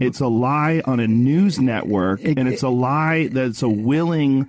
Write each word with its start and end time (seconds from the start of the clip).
It's 0.00 0.20
a 0.20 0.26
lie 0.28 0.82
on 0.84 0.98
a 1.00 1.06
news 1.06 1.60
network, 1.60 2.20
It- 2.24 2.38
and 2.38 2.48
it's 2.48 2.62
a 2.62 2.68
lie 2.68 3.28
that's 3.28 3.62
a 3.62 3.68
willing. 3.68 4.48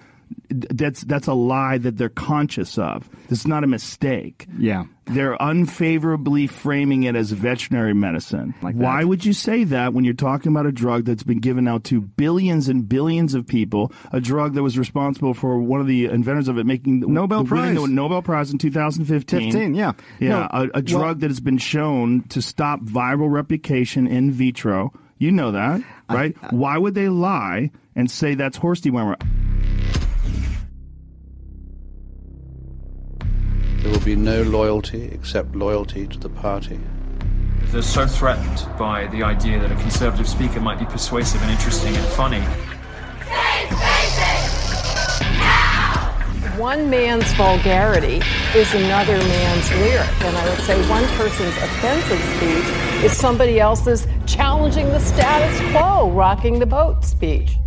That's 0.49 1.01
that's 1.03 1.27
a 1.27 1.33
lie 1.33 1.77
that 1.77 1.97
they're 1.97 2.07
conscious 2.09 2.77
of. 2.77 3.09
This 3.27 3.39
is 3.39 3.47
not 3.47 3.63
a 3.63 3.67
mistake. 3.67 4.47
Yeah. 4.57 4.85
They're 5.05 5.35
unfavorably 5.41 6.47
framing 6.47 7.03
it 7.03 7.15
as 7.17 7.31
veterinary 7.31 7.93
medicine. 7.93 8.53
Like. 8.61 8.75
Why 8.75 9.03
would 9.03 9.25
you 9.25 9.33
say 9.33 9.63
that 9.65 9.93
when 9.93 10.03
you're 10.05 10.13
talking 10.13 10.51
about 10.51 10.65
a 10.65 10.71
drug 10.71 11.03
that's 11.05 11.23
been 11.23 11.39
given 11.39 11.67
out 11.67 11.83
to 11.85 11.99
billions 12.01 12.69
and 12.69 12.87
billions 12.87 13.33
of 13.33 13.45
people? 13.45 13.91
A 14.13 14.21
drug 14.21 14.53
that 14.53 14.63
was 14.63 14.77
responsible 14.77 15.33
for 15.33 15.57
one 15.59 15.81
of 15.81 15.87
the 15.87 16.05
inventors 16.05 16.47
of 16.47 16.57
it 16.57 16.65
making 16.65 17.01
the- 17.01 17.07
Nobel 17.07 17.43
the- 17.43 17.49
Prize. 17.49 17.75
the 17.75 17.87
Nobel 17.87 18.21
Prize 18.21 18.51
in 18.51 18.57
2015. 18.57 19.51
15, 19.51 19.75
yeah. 19.75 19.93
Yeah, 20.19 20.29
No, 20.29 20.35
a, 20.51 20.63
a 20.63 20.69
well- 20.75 20.81
drug 20.81 21.19
that 21.21 21.29
has 21.29 21.39
been 21.41 21.57
shown 21.57 22.21
to 22.29 22.41
stop 22.41 22.81
viral 22.81 23.29
replication 23.31 24.07
in 24.07 24.31
vitro. 24.31 24.93
You 25.21 25.31
know 25.31 25.51
that, 25.51 25.83
right? 26.09 26.35
Uh, 26.41 26.47
Why 26.49 26.79
would 26.79 26.95
they 26.95 27.07
lie 27.07 27.69
and 27.95 28.09
say 28.09 28.33
that's 28.33 28.57
horse 28.57 28.81
dewormer? 28.81 29.21
There 33.83 33.91
will 33.91 33.99
be 33.99 34.15
no 34.15 34.41
loyalty 34.41 35.03
except 35.13 35.55
loyalty 35.55 36.07
to 36.07 36.17
the 36.17 36.29
party. 36.29 36.79
They're 37.65 37.83
so 37.83 38.07
threatened 38.07 38.67
by 38.79 39.05
the 39.09 39.21
idea 39.21 39.59
that 39.59 39.71
a 39.71 39.75
conservative 39.75 40.27
speaker 40.27 40.59
might 40.59 40.79
be 40.79 40.85
persuasive 40.85 41.39
and 41.43 41.51
interesting 41.51 41.95
and 41.95 42.05
funny. 42.13 42.41
One 46.59 46.89
man's 46.89 47.31
vulgarity 47.33 48.23
is 48.55 48.73
another 48.73 49.19
man's 49.19 49.69
lyric. 49.69 50.21
And 50.23 50.35
I 50.35 50.49
would 50.49 50.61
say 50.61 50.89
one 50.89 51.05
person's 51.09 51.55
offensive 51.57 52.19
speech 52.37 52.90
is 53.03 53.17
somebody 53.17 53.59
else's 53.59 54.05
challenging 54.27 54.85
the 54.89 54.99
status 54.99 55.59
quo, 55.71 56.11
rocking 56.11 56.59
the 56.59 56.65
boat 56.67 57.03
speech. 57.03 57.57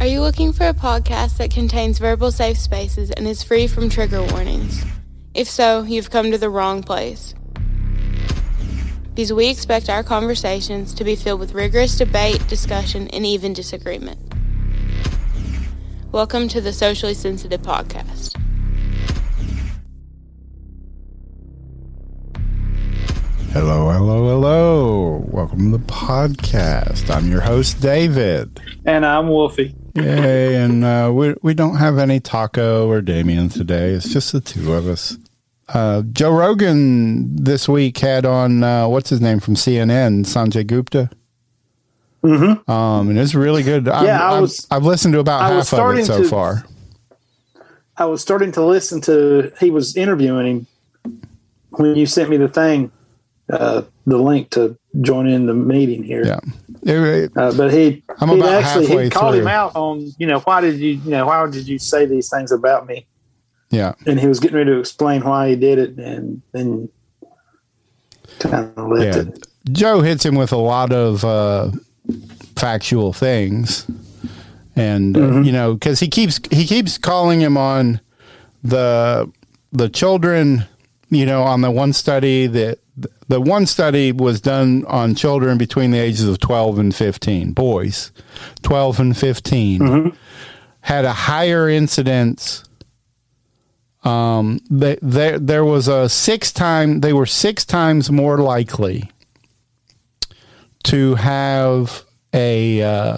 Are 0.00 0.06
you 0.06 0.22
looking 0.22 0.50
for 0.50 0.66
a 0.66 0.72
podcast 0.72 1.36
that 1.36 1.50
contains 1.50 1.98
verbal 1.98 2.32
safe 2.32 2.56
spaces 2.56 3.10
and 3.10 3.28
is 3.28 3.42
free 3.42 3.66
from 3.66 3.90
trigger 3.90 4.22
warnings? 4.22 4.82
If 5.34 5.46
so, 5.50 5.82
you've 5.82 6.10
come 6.10 6.30
to 6.30 6.38
the 6.38 6.48
wrong 6.48 6.82
place. 6.82 7.34
Because 9.14 9.30
we 9.30 9.48
expect 9.50 9.90
our 9.90 10.02
conversations 10.02 10.94
to 10.94 11.04
be 11.04 11.16
filled 11.16 11.40
with 11.40 11.52
rigorous 11.52 11.98
debate, 11.98 12.42
discussion, 12.48 13.08
and 13.08 13.26
even 13.26 13.52
disagreement. 13.52 14.18
Welcome 16.12 16.48
to 16.48 16.62
the 16.62 16.72
Socially 16.72 17.12
Sensitive 17.12 17.60
Podcast. 17.60 18.37
Hello, 23.52 23.90
hello, 23.90 24.28
hello. 24.28 25.24
Welcome 25.28 25.72
to 25.72 25.78
the 25.78 25.84
podcast. 25.84 27.08
I'm 27.14 27.30
your 27.30 27.40
host, 27.40 27.80
David. 27.80 28.60
And 28.84 29.04
I'm 29.06 29.28
Wolfie. 29.28 29.74
Yay. 29.94 30.56
And 30.56 30.84
uh, 30.84 31.10
we, 31.14 31.34
we 31.42 31.54
don't 31.54 31.76
have 31.76 31.98
any 31.98 32.20
Taco 32.20 32.88
or 32.88 33.00
Damien 33.00 33.48
today. 33.48 33.90
It's 33.92 34.12
just 34.12 34.32
the 34.32 34.40
two 34.40 34.74
of 34.74 34.86
us. 34.86 35.16
Uh, 35.68 36.02
Joe 36.12 36.30
Rogan 36.32 37.36
this 37.36 37.68
week 37.68 37.98
had 37.98 38.26
on, 38.26 38.62
uh, 38.62 38.86
what's 38.88 39.10
his 39.10 39.20
name 39.20 39.40
from 39.40 39.54
CNN, 39.54 40.24
Sanjay 40.26 40.66
Gupta. 40.66 41.10
Mm-hmm. 42.22 42.70
Um, 42.70 43.08
and 43.10 43.18
it's 43.18 43.34
really 43.34 43.62
good. 43.62 43.88
I've, 43.88 44.04
Yeah, 44.04 44.30
I 44.30 44.40
was- 44.40 44.66
I've, 44.70 44.84
listened 44.84 45.14
to 45.14 45.20
about 45.20 45.42
I 45.42 45.48
half 45.54 45.72
of 45.72 45.98
it 45.98 46.04
so 46.04 46.22
to- 46.22 46.28
far. 46.28 46.64
I 47.96 48.04
was 48.04 48.22
starting 48.22 48.52
to 48.52 48.64
listen 48.64 49.00
to. 49.02 49.52
He 49.58 49.70
was 49.70 49.96
interviewing 49.96 50.46
him 51.04 51.22
when 51.70 51.96
you 51.96 52.06
sent 52.06 52.30
me 52.30 52.36
the 52.36 52.46
thing, 52.46 52.92
uh, 53.52 53.82
the 54.06 54.18
link 54.18 54.50
to 54.50 54.76
join 55.00 55.26
in 55.26 55.46
the 55.46 55.54
meeting 55.54 56.02
here. 56.02 56.24
Yeah. 56.26 56.40
It- 56.82 57.32
Uh, 57.36 57.52
but 57.56 57.72
he, 57.72 58.02
I'm 58.20 58.28
he 58.28 58.42
actually 58.42 58.86
he 59.04 59.10
called 59.10 59.34
through. 59.34 59.42
him 59.42 59.48
out 59.48 59.72
on 59.74 60.10
you 60.18 60.26
know 60.26 60.40
why 60.40 60.60
did 60.60 60.78
you 60.78 60.90
you 61.04 61.10
know 61.10 61.26
why 61.26 61.44
did 61.50 61.66
you 61.66 61.78
say 61.78 62.06
these 62.06 62.28
things 62.30 62.52
about 62.52 62.86
me? 62.86 63.06
yeah. 63.70 63.92
And 64.06 64.18
he 64.20 64.26
was 64.26 64.40
getting 64.40 64.56
ready 64.56 64.70
to 64.70 64.78
explain 64.78 65.22
why 65.22 65.50
he 65.50 65.56
did 65.56 65.78
it, 65.78 65.98
and 65.98 66.40
then 66.52 66.88
kind 68.38 68.72
of 68.76 68.88
left 68.88 69.16
Yeah. 69.16 69.22
it. 69.22 69.46
Joe 69.72 70.00
hits 70.00 70.24
him 70.24 70.34
with 70.36 70.52
a 70.52 70.56
lot 70.56 70.92
of 70.92 71.24
uh, 71.24 71.70
factual 72.56 73.12
things, 73.12 73.86
and 74.76 75.16
uh, 75.16 75.40
you 75.40 75.52
know 75.52 75.74
because 75.74 76.00
he 76.00 76.08
keeps 76.08 76.40
he 76.50 76.64
keeps 76.66 76.96
calling 76.96 77.40
him 77.40 77.56
on 77.56 78.00
the 78.62 79.30
the 79.72 79.88
children. 79.88 80.64
You 81.10 81.24
know, 81.26 81.42
on 81.42 81.62
the 81.62 81.70
one 81.70 81.92
study 81.92 82.46
that 82.46 82.78
the 83.28 83.40
one 83.40 83.66
study 83.66 84.12
was 84.12 84.40
done 84.40 84.84
on 84.86 85.14
children 85.14 85.56
between 85.58 85.90
the 85.90 85.98
ages 85.98 86.28
of 86.28 86.38
twelve 86.38 86.78
and 86.78 86.94
fifteen, 86.94 87.52
boys, 87.52 88.12
twelve 88.62 89.00
and 89.00 89.16
15 89.16 89.80
had 90.80 91.04
a 91.04 91.12
higher 91.12 91.68
incidence 91.68 92.64
um, 94.04 94.60
they, 94.70 94.96
there 95.02 95.38
there 95.38 95.64
was 95.64 95.88
a 95.88 96.08
six 96.08 96.52
time 96.52 97.00
they 97.00 97.12
were 97.12 97.26
six 97.26 97.64
times 97.64 98.10
more 98.10 98.38
likely 98.38 99.10
to 100.84 101.16
have 101.16 102.04
a 102.32 102.80
uh, 102.82 103.16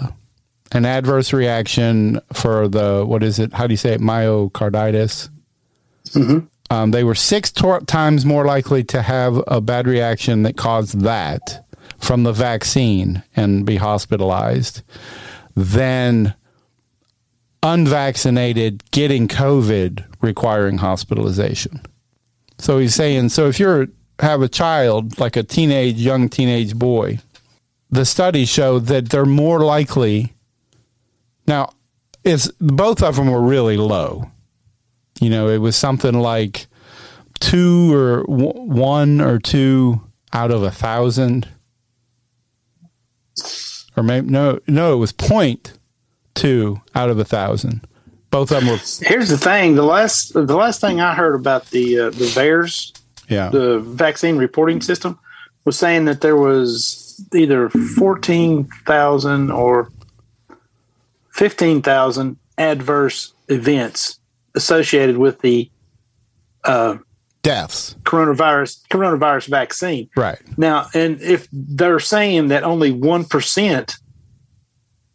an 0.71 0.85
adverse 0.85 1.33
reaction 1.33 2.19
for 2.33 2.67
the 2.67 3.05
what 3.05 3.23
is 3.23 3.39
it? 3.39 3.53
How 3.53 3.67
do 3.67 3.73
you 3.73 3.77
say 3.77 3.93
it? 3.93 4.01
Myocarditis 4.01 5.29
um, 6.71 6.91
they 6.91 7.03
were 7.03 7.15
six 7.15 7.51
tor- 7.51 7.81
times 7.81 8.25
more 8.25 8.45
likely 8.45 8.81
to 8.85 9.01
have 9.01 9.43
a 9.45 9.59
bad 9.59 9.87
reaction 9.87 10.43
that 10.43 10.55
caused 10.55 11.01
that 11.01 11.67
from 11.99 12.23
the 12.23 12.31
vaccine 12.31 13.23
and 13.35 13.65
be 13.65 13.75
hospitalized 13.75 14.81
than 15.53 16.33
unvaccinated 17.61 18.89
getting 18.91 19.27
COVID 19.27 20.05
requiring 20.21 20.77
hospitalization. 20.77 21.81
So 22.57 22.79
he's 22.79 22.95
saying, 22.95 23.29
so 23.29 23.49
if 23.49 23.59
you're 23.59 23.87
have 24.19 24.41
a 24.41 24.47
child 24.47 25.19
like 25.19 25.35
a 25.35 25.43
teenage 25.43 25.97
young 25.97 26.29
teenage 26.29 26.75
boy, 26.75 27.19
the 27.89 28.05
studies 28.05 28.47
show 28.47 28.79
that 28.79 29.09
they're 29.09 29.25
more 29.25 29.59
likely. 29.59 30.33
Now, 31.47 31.73
it's 32.23 32.49
both 32.61 33.03
of 33.03 33.17
them 33.17 33.29
were 33.29 33.41
really 33.41 33.75
low. 33.75 34.30
You 35.21 35.29
know, 35.29 35.47
it 35.49 35.59
was 35.59 35.75
something 35.75 36.15
like 36.15 36.65
two 37.39 37.93
or 37.93 38.23
w- 38.23 38.59
one 38.59 39.21
or 39.21 39.37
two 39.37 40.01
out 40.33 40.49
of 40.49 40.63
a 40.63 40.71
thousand, 40.71 41.47
or 43.95 44.01
maybe 44.01 44.27
no, 44.27 44.59
no, 44.67 44.93
it 44.93 44.97
was 44.97 45.11
point 45.11 45.77
two 46.33 46.81
out 46.95 47.11
of 47.11 47.19
a 47.19 47.23
thousand. 47.23 47.87
Both 48.31 48.51
of 48.51 48.61
them 48.61 48.71
were, 48.71 48.79
Here's 49.01 49.29
the 49.29 49.37
thing: 49.37 49.75
the 49.75 49.83
last 49.83 50.33
the 50.33 50.55
last 50.55 50.81
thing 50.81 50.99
I 50.99 51.13
heard 51.13 51.35
about 51.35 51.67
the 51.67 51.99
uh, 51.99 52.09
the 52.09 52.25
VAERS 52.25 52.99
yeah, 53.29 53.49
the 53.49 53.77
vaccine 53.77 54.37
reporting 54.37 54.81
system 54.81 55.19
was 55.65 55.77
saying 55.77 56.05
that 56.05 56.21
there 56.21 56.35
was 56.35 57.23
either 57.31 57.69
14,000 57.69 59.51
or 59.51 59.91
15,000 61.29 62.37
adverse 62.57 63.33
events 63.47 64.17
associated 64.55 65.17
with 65.17 65.39
the 65.41 65.69
uh, 66.63 66.97
deaths, 67.41 67.95
coronavirus 68.03 68.87
coronavirus 68.89 69.47
vaccine. 69.47 70.09
right? 70.15 70.39
Now, 70.57 70.87
and 70.93 71.21
if 71.21 71.47
they're 71.51 71.99
saying 71.99 72.49
that 72.49 72.63
only 72.63 72.93
1% 72.93 73.95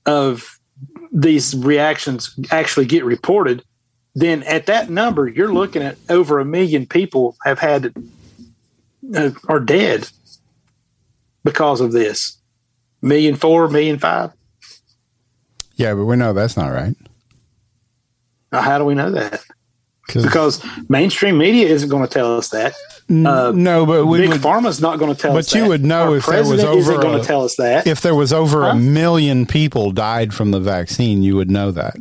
of 0.06 0.58
these 1.12 1.54
reactions 1.56 2.38
actually 2.50 2.86
get 2.86 3.04
reported, 3.04 3.62
then 4.14 4.42
at 4.44 4.66
that 4.66 4.90
number, 4.90 5.28
you're 5.28 5.52
looking 5.52 5.82
at 5.82 5.98
over 6.08 6.38
a 6.38 6.44
million 6.44 6.86
people 6.86 7.36
have 7.44 7.58
had 7.58 7.92
uh, 9.14 9.30
are 9.48 9.60
dead 9.60 10.08
because 11.44 11.80
of 11.80 11.92
this. 11.92 12.38
Million 13.02 13.36
four, 13.36 13.68
million 13.68 13.98
five. 13.98 14.32
Yeah, 15.76 15.94
but 15.94 16.06
we 16.06 16.16
know 16.16 16.32
that's 16.32 16.56
not 16.56 16.68
right. 16.68 16.96
Now, 18.52 18.60
how 18.60 18.78
do 18.78 18.84
we 18.84 18.94
know 18.94 19.10
that? 19.10 19.42
Because 20.12 20.64
mainstream 20.88 21.36
media 21.36 21.66
isn't 21.68 21.88
going 21.88 22.02
to 22.06 22.08
tell 22.08 22.36
us 22.38 22.50
that. 22.50 22.74
Uh, 23.10 23.52
no, 23.54 23.84
but 23.84 24.06
we 24.06 24.18
Big 24.18 24.28
would, 24.30 24.40
pharma's 24.40 24.80
not 24.80 24.98
going 25.00 25.12
to 25.14 25.20
tell 25.20 25.36
us 25.36 25.48
But 25.50 25.54
you 25.56 25.62
that. 25.64 25.68
would 25.68 25.84
know 25.84 26.10
Our 26.10 26.16
if 26.18 26.26
there 26.26 26.44
was 26.44 26.62
over 26.64 26.98
going 26.98 27.16
a- 27.16 27.20
to 27.20 27.24
tell 27.24 27.42
us 27.44 27.56
that. 27.56 27.86
if 27.88 28.00
there 28.02 28.14
was 28.14 28.32
over 28.32 28.62
Huh? 28.62 28.68
a 28.70 28.74
million 28.76 29.46
people 29.46 29.90
died 29.90 30.32
from 30.32 30.52
the 30.52 30.60
vaccine, 30.60 31.22
you 31.24 31.34
would 31.36 31.50
know 31.50 31.70
that. 31.72 31.96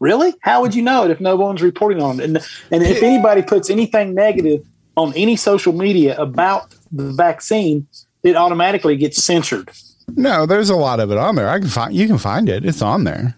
Really? 0.00 0.34
How 0.40 0.60
would 0.60 0.74
you 0.74 0.82
know 0.82 1.04
it 1.04 1.10
if 1.12 1.20
no 1.20 1.36
one's 1.36 1.62
reporting 1.62 2.02
on 2.02 2.20
it? 2.20 2.24
And, 2.24 2.36
and 2.70 2.82
if 2.82 3.02
anybody 3.02 3.42
puts 3.42 3.70
anything 3.70 4.14
negative 4.14 4.66
on 4.96 5.12
any 5.14 5.36
social 5.36 5.72
media 5.72 6.16
about 6.20 6.74
the 6.92 7.04
vaccine, 7.12 7.86
it 8.22 8.36
automatically 8.36 8.96
gets 8.96 9.22
censored. 9.22 9.70
No, 10.16 10.46
there's 10.46 10.68
a 10.70 10.76
lot 10.76 11.00
of 11.00 11.10
it 11.10 11.16
on 11.18 11.36
there. 11.36 11.48
I 11.48 11.58
can 11.58 11.68
find 11.68 11.94
you 11.94 12.06
can 12.06 12.18
find 12.18 12.48
it. 12.48 12.64
It's 12.64 12.82
on 12.82 13.04
there. 13.04 13.34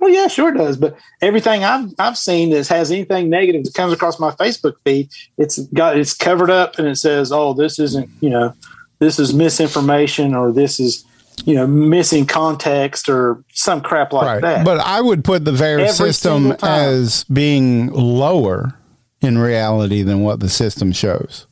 Well, 0.00 0.10
yeah, 0.10 0.28
sure 0.28 0.48
it 0.48 0.58
does. 0.58 0.76
But 0.76 0.96
everything 1.20 1.62
I've 1.62 1.92
I've 1.98 2.18
seen 2.18 2.50
that 2.50 2.66
has 2.68 2.90
anything 2.90 3.30
negative 3.30 3.64
that 3.64 3.74
comes 3.74 3.92
across 3.92 4.18
my 4.18 4.30
Facebook 4.32 4.74
feed, 4.84 5.10
it's 5.38 5.58
got 5.58 5.96
it's 5.96 6.16
covered 6.16 6.50
up 6.50 6.78
and 6.78 6.88
it 6.88 6.96
says, 6.96 7.30
"Oh, 7.30 7.52
this 7.52 7.78
isn't 7.78 8.08
you 8.20 8.30
know, 8.30 8.54
this 8.98 9.18
is 9.18 9.34
misinformation 9.34 10.34
or 10.34 10.52
this 10.52 10.80
is 10.80 11.04
you 11.44 11.54
know, 11.54 11.66
missing 11.66 12.26
context 12.26 13.08
or 13.08 13.42
some 13.52 13.80
crap 13.80 14.12
like 14.12 14.26
right. 14.26 14.40
that. 14.42 14.64
But 14.64 14.80
I 14.80 15.00
would 15.00 15.24
put 15.24 15.44
the 15.44 15.52
Every 15.52 15.88
system 15.88 16.52
as 16.62 17.24
being 17.24 17.88
lower 17.88 18.74
in 19.20 19.38
reality 19.38 20.02
than 20.02 20.20
what 20.20 20.40
the 20.40 20.48
system 20.48 20.92
shows. 20.92 21.46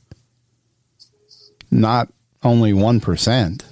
Not 1.71 2.09
only 2.43 2.73
1%. 2.73 3.65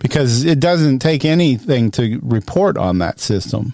Because 0.00 0.44
it 0.44 0.58
doesn't 0.58 0.98
take 0.98 1.24
anything 1.24 1.90
to 1.92 2.18
report 2.22 2.76
on 2.76 2.98
that 2.98 3.20
system. 3.20 3.72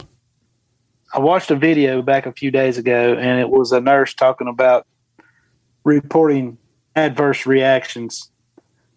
I 1.15 1.21
watched 1.21 1.51
a 1.51 1.57
video 1.57 2.03
back 2.03 2.27
a 2.27 2.33
few 2.33 2.51
days 2.51 2.77
ago, 2.77 3.15
and 3.15 3.41
it 3.41 3.49
was 3.49 3.73
a 3.73 3.81
nurse 3.81 4.13
talking 4.13 4.49
about 4.49 4.87
reporting 5.85 6.59
adverse 6.95 7.47
reactions, 7.47 8.31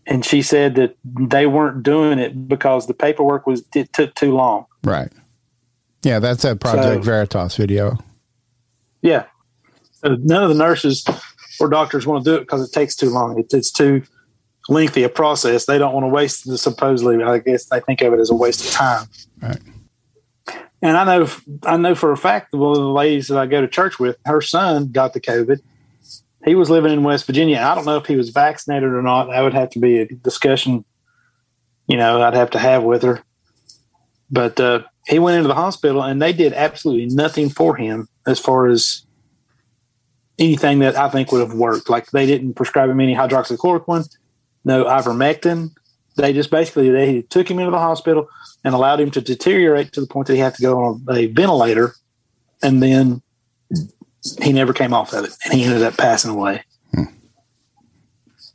and 0.06 0.26
she 0.26 0.42
said 0.42 0.76
that 0.76 0.98
they 1.06 1.46
weren't 1.46 1.84
doing 1.84 2.20
it 2.20 2.48
because 2.48 2.88
the 2.88 2.94
paperwork 2.94 3.46
was 3.48 3.64
it 3.74 3.94
took 3.94 4.16
too 4.16 4.34
long. 4.34 4.66
Right. 4.84 5.12
Yeah, 6.02 6.20
that's 6.20 6.42
that 6.42 6.60
Project 6.60 7.04
So- 7.04 7.12
Veritas 7.12 7.56
video. 7.56 7.98
Yeah, 9.02 9.26
so 9.92 10.16
none 10.16 10.44
of 10.44 10.50
the 10.50 10.56
nurses 10.56 11.06
or 11.60 11.70
doctors 11.70 12.06
want 12.06 12.26
to 12.26 12.32
do 12.32 12.36
it 12.36 12.42
because 12.42 12.68
it 12.68 12.74
takes 12.74 12.96
too 12.96 13.10
long. 13.10 13.40
It, 13.40 13.54
it's 13.54 13.72
too 13.72 14.02
lengthy 14.70 15.04
a 15.04 15.10
process. 15.10 15.66
They 15.66 15.78
don't 15.78 15.94
want 15.94 16.06
to 16.06 16.10
waste 16.10 16.46
the 16.46 16.58
supposedly. 16.58 17.22
I 17.24 17.40
guess 17.40 17.66
they 17.66 17.80
think 17.82 18.02
of 18.02 18.14
it 18.14 18.20
as 18.20 18.30
a 18.30 18.36
waste 18.36 18.66
of 18.66 18.72
time. 18.72 19.08
Right. 19.42 19.60
And 20.82 20.96
I 20.96 21.04
know, 21.04 21.28
I 21.64 21.78
know 21.78 21.96
for 21.96 22.12
a 22.12 22.18
fact, 22.18 22.54
one 22.54 22.72
of 22.72 22.78
the 22.78 22.88
ladies 22.88 23.28
that 23.28 23.38
I 23.38 23.46
go 23.46 23.60
to 23.60 23.68
church 23.68 24.00
with, 24.00 24.18
her 24.26 24.42
son 24.42 24.92
got 24.92 25.14
the 25.14 25.20
COVID. 25.20 25.60
He 26.46 26.56
was 26.56 26.70
living 26.70 26.94
in 26.94 27.04
West 27.04 27.26
Virginia. 27.26 27.60
I 27.60 27.76
don't 27.76 27.86
know 27.86 27.98
if 27.98 28.06
he 28.06 28.16
was 28.16 28.30
vaccinated 28.30 28.90
or 28.90 29.02
not. 29.02 29.26
That 29.26 29.42
would 29.42 29.54
have 29.54 29.70
to 29.72 29.80
be 29.80 30.00
a 30.00 30.06
discussion, 30.06 30.86
you 31.88 31.98
know, 31.98 32.22
I'd 32.22 32.34
have 32.34 32.52
to 32.52 32.60
have 32.60 32.84
with 32.84 33.04
her. 33.04 33.22
But 34.32 34.58
uh, 34.60 34.84
he 35.06 35.20
went 35.20 35.38
into 35.38 35.50
the 35.50 35.56
hospital 35.56 36.02
and 36.02 36.22
they 36.22 36.32
did 36.32 36.54
absolutely 36.54 37.14
nothing 37.14 37.50
for 37.50 37.76
him 37.76 38.08
as 38.26 38.40
far 38.40 38.68
as 38.68 39.06
anything 40.38 40.80
that 40.80 40.96
I 40.96 41.10
think 41.10 41.32
would 41.32 41.42
have 41.42 41.58
worked. 41.58 41.90
Like 41.90 42.12
they 42.12 42.26
didn't 42.26 42.54
prescribe 42.54 42.90
him 42.90 43.02
any 43.02 43.16
hydroxychloroquine, 43.16 44.08
no 44.64 44.86
ivermectin. 44.86 45.72
They 46.16 46.34
just 46.34 46.52
basically 46.52 46.90
they 46.90 47.22
took 47.24 47.50
him 47.50 47.60
into 47.60 47.72
the 47.72 47.80
hospital 47.80 48.28
and 48.64 48.76
allowed 48.76 49.00
him 49.00 49.12
to 49.12 49.22
deteriorate 49.22 49.94
to 49.94 50.02
the 50.02 50.08
point 50.08 50.28
that 50.28 50.34
he 50.34 50.40
had 50.40 50.56
to 50.56 50.62
go 50.62 50.80
on 50.84 51.06
a 51.10 51.28
ventilator, 51.28 51.96
and 52.62 52.84
then 52.84 53.22
he 54.42 54.52
never 54.52 54.74
came 54.74 54.94
off 54.94 55.14
of 55.14 55.26
it, 55.26 55.32
and 55.46 55.54
he 55.54 55.64
ended 55.64 55.84
up 55.84 55.96
passing 55.96 56.32
away. 56.32 56.64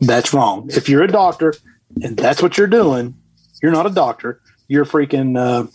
That's 0.01 0.35
wrong. 0.35 0.69
If 0.71 0.89
you're 0.89 1.03
a 1.03 1.09
doctor 1.09 1.55
and 2.03 2.17
that's 2.17 2.43
what 2.43 2.59
you're 2.59 2.67
doing, 2.67 3.15
you're 3.63 3.73
not 3.73 3.87
a 3.87 3.91
doctor. 3.91 4.41
You're 4.69 4.85
freaking 4.85 5.39
uh, 5.39 5.67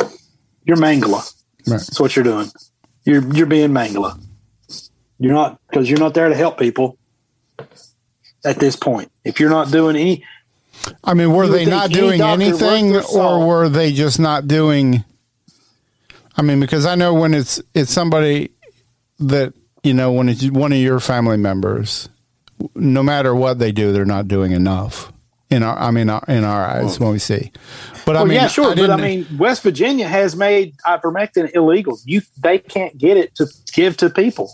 you're 0.66 0.78
Mengele. 0.78 1.14
Right. 1.14 1.78
That's 1.78 2.00
what 2.00 2.16
you're 2.16 2.24
doing. 2.24 2.50
You're 3.06 3.24
you're 3.34 3.48
being 3.48 3.72
Mengele. 3.72 4.22
You're 5.20 5.34
not 5.34 5.60
because 5.70 5.90
you're 5.90 6.00
not 6.00 6.14
there 6.14 6.30
to 6.30 6.36
help 6.36 6.60
people 6.60 6.98
at 8.46 8.60
this 8.60 8.76
point. 8.76 9.12
If 9.24 9.40
you're 9.40 9.50
not 9.50 9.72
doing 9.72 9.96
any, 9.96 10.26
I 11.04 11.14
mean, 11.14 11.34
were 11.34 11.48
they 11.48 11.66
not 11.66 11.86
any 11.86 11.94
doing 11.94 12.22
anything 12.22 12.96
or 12.96 13.46
were 13.46 13.70
they 13.70 13.92
just 13.92 14.20
not 14.20 14.48
doing 14.48 15.04
I 16.40 16.42
mean, 16.42 16.62
because 16.62 16.86
I 16.86 16.96
know 16.96 17.14
when 17.14 17.34
it's 17.34 17.62
it's 17.74 17.92
somebody 17.92 18.52
that, 19.20 19.54
you 19.84 19.94
know, 19.94 20.14
when 20.14 20.30
it's 20.30 20.50
one 20.50 20.72
of 20.72 20.78
your 20.78 21.02
family 21.02 21.36
members, 21.36 22.08
no 22.76 23.04
matter 23.04 23.36
what 23.36 23.60
they 23.60 23.74
do, 23.74 23.92
they're 23.92 24.06
not 24.06 24.30
doing 24.30 24.54
enough. 24.54 25.12
In 25.50 25.64
our, 25.64 25.78
I 25.78 25.92
mean, 25.92 26.10
in 26.30 26.44
our 26.46 26.66
eyes, 26.66 26.98
when 26.98 27.12
we 27.12 27.20
see, 27.20 27.52
but 28.06 28.16
I 28.16 28.24
mean, 28.24 28.36
yeah, 28.36 28.48
sure, 28.48 28.74
but 28.74 28.90
I 28.90 28.96
mean, 28.96 29.28
West 29.38 29.64
Virginia 29.64 30.08
has 30.08 30.34
made 30.34 30.78
ivermectin 30.88 31.54
illegal. 31.54 31.98
You 32.06 32.22
they 32.42 32.60
can't 32.60 32.98
get 32.98 33.18
it 33.18 33.36
to 33.36 33.48
give 33.74 33.98
to 33.98 34.10
people, 34.10 34.54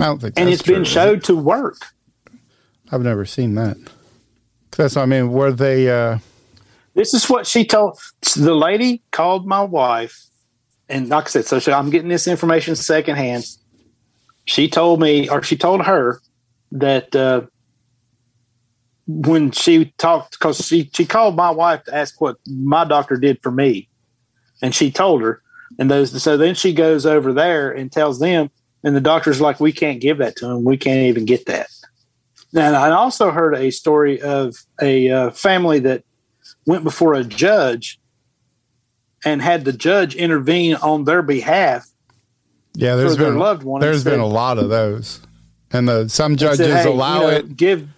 I 0.00 0.06
don't 0.06 0.20
think, 0.20 0.34
and 0.38 0.48
it's 0.48 0.62
been 0.62 0.76
true, 0.76 0.82
it? 0.82 0.86
showed 0.86 1.24
to 1.24 1.36
work. 1.36 1.76
I've 2.92 3.02
never 3.02 3.24
seen 3.24 3.54
that. 3.54 3.76
That's, 4.76 4.96
I 4.96 5.06
mean, 5.06 5.32
were 5.32 5.52
they? 5.52 5.88
uh 5.88 6.18
This 6.94 7.14
is 7.14 7.28
what 7.28 7.46
she 7.46 7.64
told 7.64 7.98
the 8.36 8.54
lady. 8.54 9.02
Called 9.10 9.46
my 9.46 9.62
wife, 9.62 10.16
and 10.88 11.08
like 11.08 11.26
I 11.26 11.28
said, 11.28 11.44
so 11.46 11.58
she, 11.58 11.72
I'm 11.72 11.90
getting 11.90 12.08
this 12.08 12.26
information 12.26 12.76
secondhand. 12.76 13.44
She 14.44 14.68
told 14.68 15.00
me, 15.00 15.28
or 15.28 15.42
she 15.42 15.56
told 15.56 15.84
her 15.86 16.20
that 16.72 17.14
uh, 17.14 17.42
when 19.06 19.50
she 19.50 19.92
talked, 19.98 20.38
because 20.38 20.66
she 20.66 20.90
she 20.94 21.04
called 21.04 21.36
my 21.36 21.50
wife 21.50 21.84
to 21.84 21.94
ask 21.94 22.20
what 22.20 22.36
my 22.46 22.84
doctor 22.84 23.16
did 23.16 23.40
for 23.42 23.50
me, 23.50 23.88
and 24.62 24.74
she 24.74 24.90
told 24.90 25.22
her, 25.22 25.42
and 25.78 25.90
those 25.90 26.20
so 26.22 26.36
then 26.36 26.54
she 26.54 26.72
goes 26.72 27.06
over 27.06 27.32
there 27.32 27.70
and 27.70 27.92
tells 27.92 28.18
them, 28.18 28.50
and 28.82 28.96
the 28.96 29.00
doctor's 29.00 29.40
like, 29.40 29.60
we 29.60 29.72
can't 29.72 30.00
give 30.00 30.18
that 30.18 30.36
to 30.36 30.46
him. 30.48 30.64
We 30.64 30.76
can't 30.76 31.06
even 31.06 31.24
get 31.24 31.46
that. 31.46 31.68
And 32.54 32.76
I 32.76 32.90
also 32.90 33.30
heard 33.30 33.54
a 33.54 33.70
story 33.70 34.20
of 34.20 34.56
a 34.80 35.08
uh, 35.10 35.30
family 35.30 35.78
that 35.80 36.04
went 36.66 36.84
before 36.84 37.14
a 37.14 37.24
judge 37.24 38.00
and 39.24 39.40
had 39.40 39.64
the 39.64 39.72
judge 39.72 40.16
intervene 40.16 40.74
on 40.76 41.04
their 41.04 41.22
behalf. 41.22 41.86
Yeah, 42.74 42.96
there's 42.96 43.16
For 43.16 43.22
their 43.22 43.30
been 43.32 43.38
loved 43.38 43.62
one, 43.62 43.80
There's 43.80 44.06
it 44.06 44.10
been 44.10 44.20
a 44.20 44.26
lot 44.26 44.58
of 44.58 44.68
those, 44.68 45.20
and 45.72 45.88
the 45.88 46.08
some 46.08 46.36
judges 46.36 46.58
said, 46.58 46.84
"Hey, 46.84 46.90
allow 46.90 47.22
you 47.22 47.26
know, 47.26 47.36
it 47.36 47.56
Give 47.56 47.88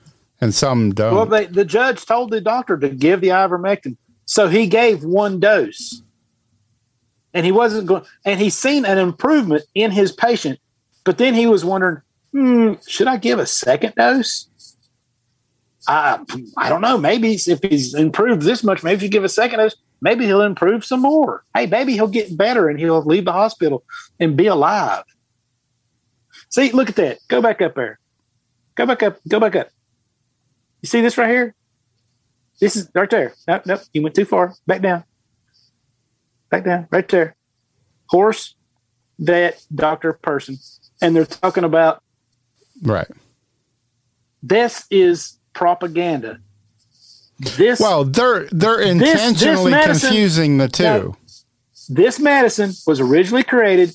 and 0.41 0.55
some 0.55 0.93
don't. 0.93 1.15
well, 1.15 1.27
they, 1.27 1.47
the 1.47 1.65
judge 1.65 2.05
told 2.05 2.31
the 2.31 2.41
doctor 2.41 2.77
to 2.77 2.89
give 2.89 3.21
the 3.21 3.29
ivermectin, 3.29 3.97
so 4.25 4.49
he 4.49 4.67
gave 4.67 5.05
one 5.05 5.39
dose, 5.39 6.03
and 7.33 7.47
he 7.47 7.53
wasn't 7.53 7.87
going. 7.87 8.05
And 8.25 8.41
he's 8.41 8.57
seen 8.57 8.85
an 8.85 8.99
improvement 8.99 9.63
in 9.75 9.91
his 9.91 10.11
patient, 10.11 10.59
but 11.05 11.19
then 11.19 11.35
he 11.35 11.47
was 11.47 11.65
wondering, 11.65 12.03
hmm, 12.33 12.75
should 12.87 13.09
I 13.09 13.17
give 13.17 13.39
a 13.39 13.47
second 13.47 13.95
dose? 13.95 14.49
I 15.87 16.21
I 16.57 16.69
don't 16.69 16.81
know. 16.81 16.99
Maybe 16.99 17.35
if 17.35 17.61
he's 17.63 17.95
improved 17.95 18.43
this 18.43 18.63
much, 18.63 18.83
maybe 18.83 18.97
if 18.97 19.03
you 19.03 19.09
give 19.09 19.25
a 19.25 19.29
second 19.29 19.59
dose, 19.59 19.77
maybe 20.01 20.27
he'll 20.27 20.43
improve 20.43 20.85
some 20.85 21.01
more. 21.01 21.45
Hey, 21.55 21.67
maybe 21.67 21.93
he'll 21.95 22.09
get 22.09 22.37
better 22.37 22.69
and 22.69 22.79
he'll 22.79 23.03
leave 23.05 23.25
the 23.25 23.33
hospital 23.33 23.85
and 24.21 24.37
be 24.37 24.47
alive. 24.47 25.05
See, 26.51 26.71
look 26.71 26.89
at 26.89 26.97
that. 26.97 27.19
Go 27.29 27.41
back 27.41 27.63
up 27.63 27.75
there. 27.75 27.99
Go 28.75 28.87
back 28.87 29.03
up. 29.03 29.19
Go 29.29 29.41
back 29.41 29.57
up. 29.57 29.69
You 30.83 30.89
see 30.89 31.01
this 31.01 31.17
right 31.17 31.31
here? 31.31 31.55
This 32.61 32.77
is 32.77 32.89
right 32.95 33.09
there. 33.09 33.35
Nope, 33.49 33.63
nope. 33.67 33.81
You 33.93 34.03
went 34.03 34.15
too 34.15 34.25
far. 34.25 34.55
Back 34.67 34.83
down. 34.83 35.05
Back 36.51 36.65
down. 36.65 36.89
Right 36.91 37.09
there. 37.09 37.37
Horse, 38.09 38.55
vet, 39.19 39.65
doctor, 39.75 40.13
person. 40.13 40.59
And 41.01 41.17
they're 41.17 41.25
talking 41.25 41.65
about 41.65 42.02
right. 42.83 43.09
this 44.43 44.85
is 44.91 45.39
propaganda. 45.55 46.39
This 47.57 47.81
Well, 47.81 48.05
they're 48.05 48.47
they're 48.53 48.79
this 48.95 49.27
intentionally 49.29 49.71
medicine- 49.73 50.09
confusing 50.11 50.59
the 50.59 50.69
two. 50.69 50.85
Now, 50.85 51.17
this 51.89 52.21
medicine 52.21 52.73
was 52.87 53.01
originally 53.01 53.43
created 53.43 53.93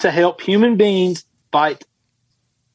to 0.00 0.10
help 0.10 0.40
human 0.40 0.76
beings 0.76 1.24
fight 1.52 1.84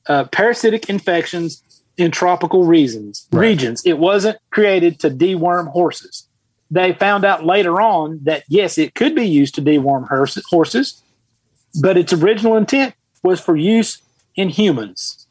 uh, 0.08 0.25
parasitic 0.25 0.89
infections 0.89 1.62
in 1.98 2.12
tropical 2.12 2.63
regions. 2.63 3.27
Right. 3.32 3.48
Regions. 3.50 3.86
It 3.86 3.98
wasn't 3.98 4.38
created 4.50 5.00
to 5.01 5.10
deworm 5.10 5.67
horses. 5.67 6.27
They 6.72 6.93
found 6.93 7.24
out 7.24 7.46
later 7.46 7.79
on 7.82 8.20
that 8.24 8.43
yes, 8.48 8.77
it 8.77 8.96
could 8.96 9.15
be 9.15 9.27
used 9.27 9.55
to 9.55 9.62
deworm 9.62 10.08
horses, 10.50 11.03
but 11.82 11.98
its 11.98 12.13
original 12.13 12.55
intent 12.58 12.96
was 13.24 13.39
for 13.39 13.55
use 13.55 14.01
in 14.36 14.50
humans. 14.50 15.23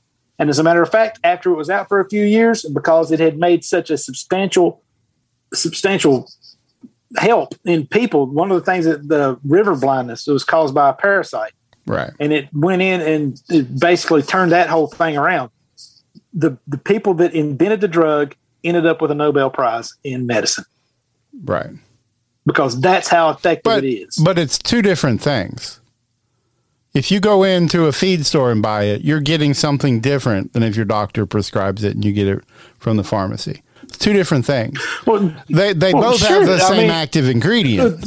And 0.42 0.50
as 0.50 0.58
a 0.58 0.64
matter 0.64 0.82
of 0.82 0.90
fact, 0.90 1.20
after 1.22 1.52
it 1.52 1.54
was 1.54 1.70
out 1.70 1.88
for 1.88 2.00
a 2.00 2.08
few 2.08 2.24
years, 2.24 2.64
because 2.64 3.12
it 3.12 3.20
had 3.20 3.38
made 3.38 3.64
such 3.64 3.90
a 3.90 3.96
substantial, 3.96 4.82
substantial 5.54 6.28
help 7.16 7.54
in 7.64 7.86
people. 7.86 8.26
One 8.26 8.50
of 8.50 8.56
the 8.58 8.64
things 8.64 8.84
that 8.86 9.06
the 9.06 9.38
river 9.44 9.76
blindness 9.76 10.26
was 10.26 10.42
caused 10.42 10.74
by 10.74 10.88
a 10.88 10.94
parasite, 10.94 11.52
right. 11.86 12.10
and 12.18 12.32
it 12.32 12.48
went 12.52 12.82
in 12.82 13.00
and 13.02 13.40
it 13.50 13.78
basically 13.78 14.20
turned 14.24 14.50
that 14.50 14.68
whole 14.68 14.88
thing 14.88 15.16
around. 15.16 15.52
The 16.34 16.58
the 16.66 16.78
people 16.78 17.14
that 17.14 17.34
invented 17.34 17.80
the 17.80 17.86
drug 17.86 18.34
ended 18.64 18.84
up 18.84 19.00
with 19.00 19.12
a 19.12 19.14
Nobel 19.14 19.48
Prize 19.48 19.94
in 20.02 20.26
medicine 20.26 20.64
Right. 21.44 21.70
because 22.46 22.80
that's 22.80 23.06
how 23.06 23.30
effective 23.30 23.62
But 23.62 23.84
it 23.84 23.90
is. 23.92 24.16
but 24.16 24.40
it's 24.40 24.58
two 24.58 24.82
different 24.82 25.20
things. 25.22 25.78
If 26.94 27.10
you 27.10 27.20
go 27.20 27.42
into 27.42 27.86
a 27.86 27.92
feed 27.92 28.26
store 28.26 28.50
and 28.50 28.60
buy 28.62 28.84
it, 28.84 29.02
you're 29.02 29.20
getting 29.20 29.54
something 29.54 30.00
different 30.00 30.52
than 30.52 30.62
if 30.62 30.76
your 30.76 30.84
doctor 30.84 31.24
prescribes 31.24 31.82
it 31.84 31.94
and 31.94 32.04
you 32.04 32.12
get 32.12 32.28
it 32.28 32.44
from 32.78 32.98
the 32.98 33.04
pharmacy. 33.04 33.62
It's 33.84 33.96
two 33.98 34.12
different 34.12 34.44
things. 34.44 34.78
well, 35.06 35.32
They 35.48 35.72
they 35.72 35.92
Well, 35.94 36.12
both 36.12 36.20
sure, 36.20 36.40
have 36.40 36.46
the 36.46 36.56
I 36.64 36.68
same 36.68 36.76
mean, 36.82 36.90
active 36.90 37.28
ingredient, 37.28 37.94
uh, 38.04 38.06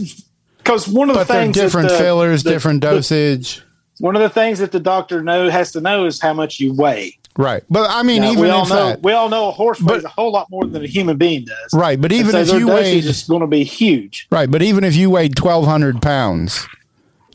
because 0.58 0.88
one 0.88 1.10
of 1.10 1.16
the 1.16 1.26
things 1.26 1.56
that 1.56 1.62
different 1.64 1.90
the- 1.90 1.98
fillers, 1.98 2.44
the- 2.44 2.52
different 2.52 2.82
dosage. 2.82 3.62
one 4.00 4.16
of 4.16 4.22
the 4.22 4.30
things 4.30 4.60
that 4.60 4.72
the 4.72 4.80
doctor 4.80 5.22
know 5.24 5.50
has 5.50 5.72
to 5.74 5.82
know 5.82 6.06
is 6.06 6.22
how 6.22 6.34
much 6.34 6.60
you 6.60 6.74
weigh. 6.74 7.18
Right. 7.38 7.64
But 7.70 7.90
I 7.90 8.04
mean, 8.04 8.22
Now, 8.22 8.32
even 8.32 8.44
we 8.44 8.50
all 8.50 8.66
know 8.68 8.88
that, 8.90 9.04
we 9.04 9.12
all 9.12 9.30
know 9.30 9.50
a 9.50 9.52
horse 9.52 9.80
But- 9.80 9.96
weighs 9.96 10.04
a 10.06 10.10
whole 10.10 10.32
lot 10.32 10.50
more 10.50 10.66
than 10.66 10.84
a 10.84 10.88
human 10.88 11.18
being 11.18 11.44
does. 11.46 11.74
right. 11.74 12.00
But 12.00 12.12
even 12.14 12.32
so 12.32 12.40
if 12.40 12.60
you 12.60 12.68
weighed, 12.68 13.04
is 13.04 13.24
going 13.24 13.42
to 13.42 13.48
be 13.48 13.64
huge. 13.64 14.28
right. 14.32 14.50
But 14.50 14.62
even 14.62 14.84
if 14.86 14.96
you 14.96 15.10
weighed 15.10 15.36
1200 15.36 16.02
pounds, 16.02 16.66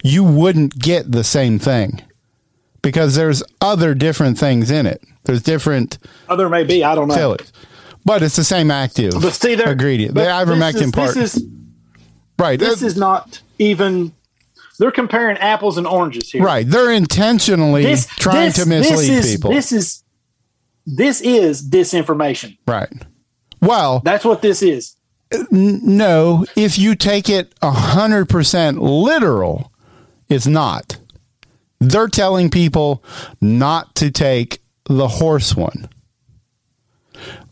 you 0.03 0.25
wouldn't 0.25 0.79
get 0.79 1.11
the 1.13 1.25
same 1.25 1.59
thing 1.59 2.03
because 2.83 3.15
there's 3.15 3.43
other 3.61 3.95
different 3.95 4.39
things 4.39 4.71
in 4.71 4.87
it. 4.87 5.03
There's 5.25 5.43
different 5.43 5.99
there 6.35 6.49
may 6.49 6.65
be. 6.65 6.83
I 6.85 6.95
don't 6.95 7.09
know. 7.09 7.15
fillers, 7.15 7.53
but 8.05 8.23
it's 8.23 8.37
the 8.37 8.45
same 8.45 8.71
active 8.71 9.13
But 9.21 9.35
see, 9.35 9.55
there 9.55 9.73
ingredient. 9.73 10.15
The 10.15 10.23
ivermectin 10.23 10.83
is- 10.83 10.91
part. 10.93 11.15
This 11.15 11.37
is 11.37 11.45
right. 12.39 12.59
this 12.59 12.83
is 12.83 12.97
not 12.97 13.43
even. 13.59 14.13
They're 14.79 14.91
comparing 14.91 15.37
apples 15.37 15.77
and 15.77 15.87
oranges 15.87 16.31
here. 16.31 16.43
right. 16.43 16.67
They're 16.67 16.91
intentionally 16.91 17.83
This 17.83 18.07
trying 18.07 18.47
this- 18.47 18.57
to 18.57 18.67
mislead 18.67 18.97
this 19.11 19.27
is, 19.27 19.37
people. 19.37 19.51
This 19.51 19.73
is 19.73 20.03
this 20.87 21.21
is 21.21 21.63
disinformation. 21.69 22.57
right. 22.67 22.89
Well, 23.61 24.01
That's 24.03 24.25
what 24.25 24.41
this 24.41 24.63
is. 24.63 24.97
No, 25.51 26.47
if 26.57 26.79
you 26.79 26.95
take 26.95 27.29
it 27.29 27.55
100% 27.61 28.79
literal, 28.81 29.70
it's 30.31 30.47
not. 30.47 30.99
They're 31.81 32.09
telling 32.09 32.51
people 32.51 33.03
not 33.41 33.95
to 33.97 34.11
take 34.11 34.61
the 34.85 35.09
horse 35.09 35.55
one. 35.55 35.89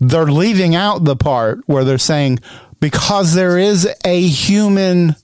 They're 0.00 0.26
leaving 0.26 0.75
out 0.75 1.04
the 1.04 1.16
part 1.16 1.61
where 1.66 1.85
they're 1.85 1.99
saying 1.99 2.38
because 2.80 3.35
there 3.35 3.58
is 3.58 3.88
a 4.04 4.23
human 4.23 5.16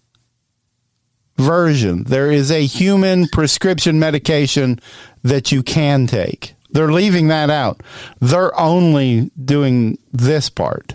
version, 1.37 2.04
there 2.04 2.30
is 2.30 2.50
a 2.50 2.64
human 2.66 3.26
prescription 3.28 3.99
medication 3.99 4.80
that 5.23 5.50
you 5.52 5.62
can 5.62 6.06
take. 6.06 6.54
They're 6.70 6.92
leaving 6.92 7.28
that 7.28 7.50
out. 7.50 7.82
They're 8.20 8.58
only 8.58 9.30
doing 9.42 9.99
this 10.12 10.50
part. 10.50 10.94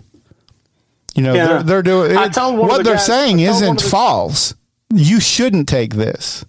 You 1.16 1.24
know, 1.24 1.34
Yeah. 1.34 1.48
they're, 1.48 1.64
they're 1.64 1.84
doing 1.84 2.12
it- 2.18 2.34
told 2.34 2.58
one 2.58 2.66
of 2.66 2.72
what 2.72 2.78
the 2.80 2.84
they're 2.84 2.94
guys- 2.96 3.06
saying 3.06 3.40
I 3.42 3.46
told 3.46 3.56
one 3.56 3.64
isn't 3.64 3.80
the- 3.84 3.90
false. 3.90 4.54
You 4.94 5.20
shouldn't 5.20 5.68
take 5.70 5.94
this. 5.96 6.44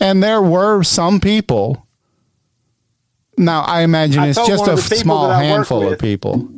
And 0.00 0.22
there 0.22 0.42
were 0.42 0.82
some 0.82 1.20
people. 1.20 1.86
Now, 3.36 3.62
I 3.62 3.82
imagine 3.82 4.22
I 4.22 4.28
it's 4.28 4.46
just 4.46 4.66
a 4.66 4.72
of 4.72 4.76
the 4.76 4.82
people 4.82 4.96
small 4.98 5.28
that 5.28 5.36
I 5.36 5.42
work 5.42 5.48
handful 5.48 5.92
of 5.92 5.98
people. 5.98 6.48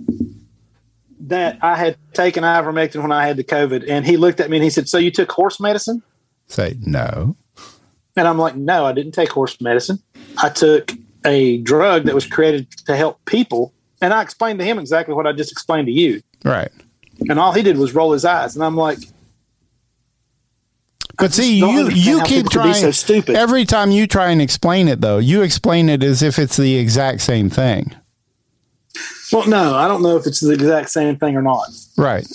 That 1.21 1.59
I 1.63 1.77
had 1.77 1.97
taken 2.15 2.43
ivermectin 2.43 3.03
when 3.03 3.13
I 3.13 3.27
had 3.27 3.37
the 3.37 3.45
COVID, 3.45 3.85
and 3.89 4.07
he 4.07 4.17
looked 4.17 4.41
at 4.41 4.51
me 4.51 4.57
and 4.57 4.65
he 4.65 4.71
said, 4.71 4.89
"So 4.89 4.99
you 4.99 5.11
took 5.11 5.31
horse 5.31 5.61
medicine?" 5.61 6.03
Say 6.49 6.77
no. 6.81 7.37
And 8.17 8.27
I'm 8.27 8.39
like, 8.39 8.57
"No, 8.57 8.85
I 8.85 8.93
didn't 8.93 9.13
take 9.13 9.31
horse 9.31 9.61
medicine. 9.61 10.01
I 10.43 10.49
took 10.49 10.93
a 11.25 11.59
drug 11.59 12.05
that 12.05 12.15
was 12.15 12.27
created 12.27 12.71
to 12.87 12.97
help 12.97 13.25
people." 13.27 13.73
And 14.03 14.13
I 14.13 14.23
explained 14.23 14.59
to 14.59 14.65
him 14.65 14.79
exactly 14.79 15.15
what 15.15 15.27
I 15.27 15.33
just 15.33 15.53
explained 15.53 15.87
to 15.87 15.93
you. 15.93 16.23
Right. 16.45 16.73
And 17.29 17.39
all 17.39 17.53
he 17.53 17.63
did 17.63 17.77
was 17.77 17.95
roll 17.95 18.13
his 18.13 18.25
eyes, 18.25 18.57
and 18.57 18.65
I'm 18.65 18.77
like, 18.77 18.99
But 21.21 21.33
see, 21.33 21.59
you 21.59 21.89
you 21.91 22.23
keep 22.25 22.49
trying. 22.49 22.75
so 22.75 22.91
stupid. 22.91 23.37
Every 23.37 23.65
time 23.65 23.91
you 23.91 24.07
try 24.07 24.31
and 24.31 24.41
explain 24.41 24.89
it, 24.89 25.01
though, 25.01 25.19
you 25.19 25.43
explain 25.43 25.89
it 25.89 26.03
as 26.03 26.23
if 26.23 26.39
it's 26.39 26.57
the 26.57 26.77
exact 26.77 27.21
same 27.21 27.51
thing. 27.51 27.95
"Well, 29.33 29.47
no, 29.47 29.75
I 29.75 29.87
don't 29.87 30.03
know 30.03 30.17
if 30.17 30.27
it's 30.27 30.41
the 30.41 30.53
exact 30.53 30.91
same 30.91 31.17
thing 31.17 31.37
or 31.37 31.43
not. 31.43 31.69
Right. 31.97 32.27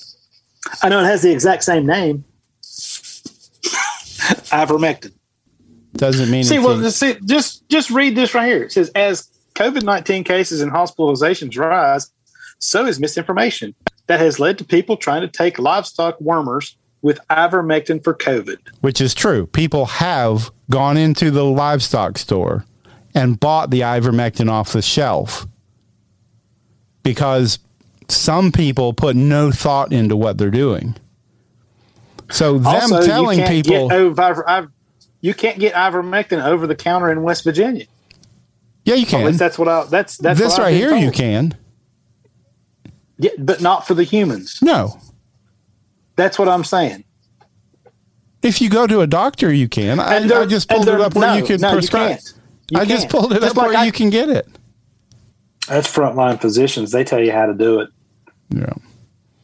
I 0.81 0.89
know 0.89 0.99
it 0.99 1.05
has 1.05 1.21
the 1.21 1.31
exact 1.31 1.63
same 1.63 1.85
name, 1.85 2.23
ivermectin." 4.51 5.11
Doesn't 5.93 6.29
mean 6.29 6.43
See, 6.43 6.55
it's 6.57 6.65
well, 6.65 6.91
see, 6.91 7.15
just 7.25 7.67
just 7.69 7.89
read 7.89 8.15
this 8.15 8.33
right 8.33 8.47
here. 8.47 8.63
It 8.63 8.71
says, 8.71 8.89
as 8.95 9.29
COVID 9.55 9.83
nineteen 9.83 10.23
cases 10.23 10.61
and 10.61 10.71
hospitalizations 10.71 11.57
rise, 11.57 12.11
so 12.59 12.85
is 12.85 12.99
misinformation 12.99 13.73
that 14.07 14.19
has 14.19 14.39
led 14.39 14.57
to 14.57 14.65
people 14.65 14.97
trying 14.97 15.21
to 15.21 15.27
take 15.27 15.57
livestock 15.57 16.19
wormers 16.19 16.75
with 17.05 17.19
ivermectin 17.29 18.03
for 18.03 18.15
COVID. 18.15 18.57
which 18.81 18.99
is 18.99 19.13
true. 19.13 19.45
People 19.45 19.85
have 19.85 20.49
gone 20.71 20.97
into 20.97 21.29
the 21.29 21.45
livestock 21.45 22.17
store 22.17 22.65
and 23.13 23.39
bought 23.39 23.69
the 23.69 23.81
ivermectin 23.81 24.49
off 24.49 24.73
the 24.73 24.81
shelf 24.81 25.45
because 27.03 27.59
some 28.09 28.51
people 28.51 28.91
put 28.91 29.15
no 29.15 29.51
thought 29.51 29.93
into 29.93 30.15
what 30.15 30.39
they're 30.39 30.49
doing. 30.49 30.95
So 32.31 32.57
them 32.57 32.65
also, 32.65 33.05
telling 33.05 33.39
you 33.39 33.45
people, 33.45 33.93
over, 33.93 34.49
Iver- 34.49 34.71
you 35.21 35.35
can't 35.35 35.59
get 35.59 35.75
ivermectin 35.75 36.43
over 36.43 36.65
the 36.65 36.75
counter 36.75 37.11
in 37.11 37.21
West 37.21 37.43
Virginia. 37.43 37.85
yeah, 38.83 38.95
you 38.95 39.03
At 39.03 39.07
can. 39.09 39.25
least 39.27 39.37
that's 39.37 39.59
what 39.59 39.67
I. 39.67 39.83
That's 39.85 40.17
that's 40.17 40.39
this 40.39 40.57
right 40.57 40.73
here, 40.73 40.89
told. 40.89 41.03
you 41.03 41.11
can. 41.11 41.55
Yeah, 43.19 43.29
but 43.37 43.61
not 43.61 43.85
for 43.85 43.93
the 43.93 44.03
humans. 44.03 44.57
No, 44.63 44.99
That's 46.15 46.39
what 46.39 46.47
I'm 46.49 46.63
saying. 46.63 47.03
if 48.41 48.61
you 48.61 48.69
go 48.69 48.87
to 48.87 49.01
a 49.01 49.07
doctor, 49.07 49.51
you 49.53 49.67
can. 49.67 49.99
I, 49.99 50.15
And 50.15 50.31
I 50.31 50.45
just 50.45 50.69
and 50.71 50.77
pulled 50.83 50.89
it 50.95 51.01
up 51.01 51.15
where 51.15 51.27
no, 51.29 51.35
you 51.35 51.43
can 51.43 51.59
no, 51.61 51.69
you 51.69 51.73
prescribe. 51.75 52.09
can't. 52.11 52.33
You 52.71 52.79
I 52.79 52.85
just 52.85 53.01
can't. 53.03 53.11
pulled 53.11 53.31
it 53.33 53.41
Just 53.41 53.51
up 53.51 53.57
like 53.57 53.67
where 53.69 53.77
I- 53.77 53.85
you 53.85 53.91
can 53.91 54.09
get 54.09 54.29
it. 54.29 54.47
That's 55.67 55.91
frontline 55.91 56.39
physicians. 56.39 56.91
They 56.91 57.03
tell 57.03 57.19
you 57.23 57.31
how 57.31 57.47
to 57.47 57.53
do 57.53 57.79
it, 57.79 57.89
Yeah. 58.49 58.73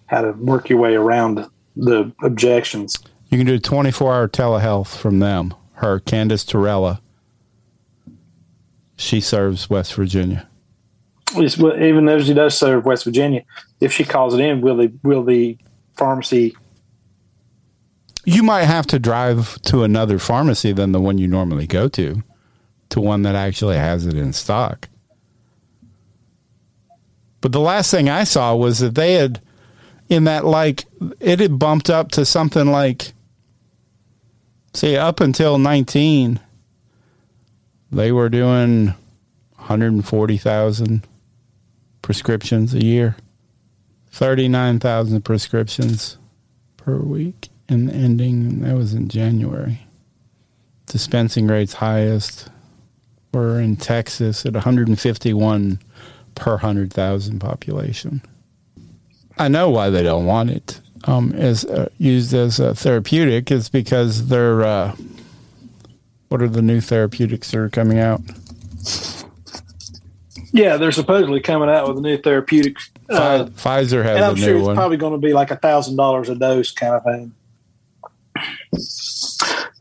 how 0.06 0.22
to 0.22 0.32
work 0.34 0.70
your 0.70 0.78
way 0.80 0.94
around 0.96 1.44
the 1.75 2.12
objections. 2.22 2.96
You 3.30 3.38
can 3.40 3.48
do 3.48 3.58
24 3.58 4.13
hour 4.13 4.28
telehealth 4.28 4.96
from 4.96 5.18
them. 5.20 5.54
Her, 5.74 6.00
Candace 6.00 6.44
Torella. 6.46 7.00
She 8.98 9.20
serves 9.20 9.68
West 9.70 9.96
Virginia. 9.96 10.48
Well, 11.36 11.82
even 11.82 12.06
though 12.06 12.22
she 12.22 12.34
does 12.36 12.56
serve 12.58 12.86
West 12.86 13.04
Virginia, 13.06 13.42
if 13.80 13.92
she 13.92 14.04
calls 14.04 14.34
it 14.36 14.42
in, 14.42 14.62
will 14.62 14.78
the 14.78 14.92
will 15.01 15.24
the 15.24 15.58
pharmacy? 15.98 16.56
You 18.24 18.44
might 18.44 18.66
have 18.66 18.86
to 18.88 19.00
drive 19.00 19.60
to 19.63 19.84
another 19.84 20.20
pharmacy 20.20 20.72
than 20.72 20.92
the 20.92 21.01
one 21.01 21.18
you 21.18 21.28
normally 21.28 21.66
go 21.66 21.88
to, 21.90 22.24
to 22.90 23.01
one 23.01 23.24
that 23.24 23.36
actually 23.36 23.78
has 23.78 24.06
it 24.06 24.16
in 24.16 24.34
stock. 24.34 24.90
But 27.40 27.51
the 27.51 27.60
last 27.60 27.90
thing 27.90 28.08
I 28.08 28.24
saw 28.24 28.56
was 28.56 28.80
that 28.80 28.94
they 28.94 29.13
had, 29.13 29.42
in 30.08 30.25
that, 30.25 30.46
like, 30.46 30.86
it 31.20 31.40
had 31.40 31.58
bumped 31.58 31.90
up 31.90 32.12
to 32.12 32.24
something 32.24 32.68
like, 32.68 33.13
see, 34.75 34.96
up 34.96 35.20
until 35.20 35.58
19, 35.58 36.40
they 37.92 38.12
were 38.12 38.30
doing 38.30 38.94
140,000 39.56 41.08
prescriptions 42.04 42.75
a 42.75 42.84
year, 42.84 43.16
39,000 44.12 45.24
prescriptions 45.24 46.20
per 46.78 46.98
week 46.98 47.40
and 47.72 47.90
ending 47.90 48.62
that 48.62 48.75
was 48.75 48.94
in 48.94 49.08
January. 49.08 49.80
Dispensing 50.88 51.48
rates 51.48 51.74
highest 51.74 52.50
were 53.34 53.60
in 53.60 53.78
Texas 53.78 54.46
at 54.46 54.54
151 54.54 55.80
per 56.36 56.51
100,000 56.51 57.40
population. 57.40 58.22
I 59.38 59.48
know 59.48 59.70
why 59.70 59.90
they 59.90 60.04
don't 60.04 60.25
want 60.25 60.50
it 60.50 60.82
um, 61.06 61.32
as 61.34 61.66
uh, 61.66 61.90
used 61.98 62.34
as 62.34 62.60
a 62.60 62.75
therapeutic 62.75 63.51
is 63.51 63.70
because 63.70 64.28
they're 64.28 64.63
uh, 64.63 64.96
what 66.28 66.42
are 66.42 66.48
the 66.48 66.62
new 66.62 66.82
therapeutics 66.82 67.51
that 67.51 67.58
are 67.60 67.70
coming 67.70 68.00
out? 68.00 68.22
Yeah, 70.54 70.78
they're 70.78 70.92
supposedly 70.92 71.40
coming 71.40 71.70
out 71.70 71.88
with 71.88 71.98
a 71.98 72.01
new 72.01 72.18
therapeutic, 72.18 72.75
uh, 73.10 73.46
Pfizer 73.46 74.04
has 74.04 74.18
and 74.18 74.25
I'm 74.25 74.34
a 74.36 74.38
sure 74.38 74.54
new 74.54 74.60
it's 74.60 74.68
one. 74.68 74.75
probably 74.75 74.98
going 74.98 75.13
to 75.13 75.25
be 75.25 75.34
like 75.34 75.51
a 75.51 75.56
thousand 75.56 75.96
dollars 75.96 76.30
a 76.30 76.36
dose 76.36 76.72
kind 76.72 76.94
of 76.94 77.04
thing. 77.04 77.34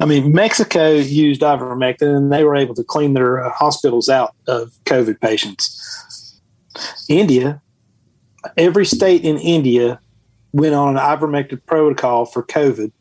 I 0.00 0.06
mean, 0.06 0.32
Mexico 0.32 0.92
used 0.94 1.42
ivermectin, 1.42 2.16
and 2.16 2.32
they 2.32 2.44
were 2.44 2.56
able 2.56 2.74
to 2.74 2.84
clean 2.84 3.14
their 3.14 3.44
uh, 3.44 3.50
hospitals 3.50 4.08
out 4.08 4.34
of 4.46 4.72
COVID 4.84 5.20
patients. 5.20 6.40
India, 7.08 7.60
every 8.56 8.86
state 8.86 9.24
in 9.24 9.36
India 9.38 10.00
went 10.52 10.74
on 10.74 10.96
an 10.96 11.02
ivermectin 11.02 11.64
protocol 11.66 12.24
for 12.24 12.42
COVID, 12.42 12.92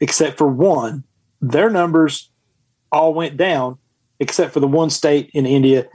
except 0.00 0.38
for 0.38 0.48
one. 0.48 1.04
Their 1.40 1.70
numbers 1.70 2.30
all 2.90 3.14
went 3.14 3.36
down, 3.36 3.78
except 4.18 4.52
for 4.52 4.60
the 4.60 4.66
one 4.66 4.90
state 4.90 5.30
in 5.34 5.46
India 5.46 5.86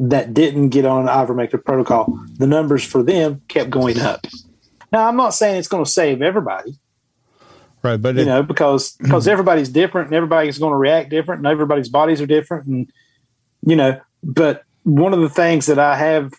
that 0.00 0.32
didn't 0.32 0.70
get 0.70 0.84
on 0.84 1.08
an 1.08 1.14
ivermectin 1.14 1.64
protocol. 1.64 2.18
The 2.38 2.46
numbers 2.46 2.84
for 2.84 3.02
them 3.02 3.42
kept 3.48 3.70
going 3.70 4.00
up. 4.00 4.26
Now, 4.92 5.06
I'm 5.06 5.16
not 5.16 5.34
saying 5.34 5.58
it's 5.58 5.68
going 5.68 5.84
to 5.84 5.90
save 5.90 6.22
everybody, 6.22 6.78
right, 7.82 8.00
but 8.00 8.16
you 8.16 8.22
it, 8.22 8.26
know, 8.26 8.42
because 8.42 8.92
because 9.02 9.28
everybody's 9.28 9.68
different 9.68 10.08
and 10.08 10.16
everybody's 10.16 10.58
going 10.58 10.72
to 10.72 10.76
react 10.76 11.10
different 11.10 11.40
and 11.40 11.46
everybody's 11.46 11.88
bodies 11.88 12.20
are 12.20 12.26
different 12.26 12.66
and 12.66 12.90
you 13.62 13.76
know, 13.76 14.00
but 14.22 14.62
one 14.84 15.12
of 15.12 15.20
the 15.20 15.28
things 15.28 15.66
that 15.66 15.78
I 15.78 15.96
have 15.96 16.32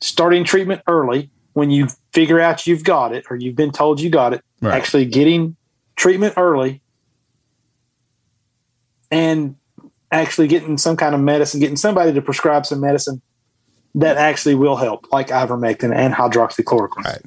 starting 0.00 0.44
treatment 0.44 0.82
early 0.88 1.30
when 1.52 1.70
you 1.70 1.88
figure 2.12 2.40
out 2.40 2.66
you've 2.66 2.84
got 2.84 3.14
it 3.14 3.24
or 3.30 3.36
you've 3.36 3.56
been 3.56 3.70
told 3.70 4.00
you 4.00 4.10
got 4.10 4.32
it, 4.32 4.42
Right. 4.60 4.74
actually 4.74 5.04
getting 5.06 5.56
treatment 5.96 6.34
early 6.36 6.82
and 9.10 9.56
actually 10.10 10.48
getting 10.48 10.78
some 10.78 10.96
kind 10.96 11.14
of 11.14 11.20
medicine, 11.20 11.60
getting 11.60 11.76
somebody 11.76 12.12
to 12.12 12.22
prescribe 12.22 12.64
some 12.64 12.80
medicine 12.80 13.20
that 13.94 14.16
actually 14.16 14.54
will 14.54 14.76
help, 14.76 15.06
like 15.12 15.28
ivermectin 15.28 15.94
and 15.94 16.14
hydroxychloroquine. 16.14 17.04
Right. 17.04 17.22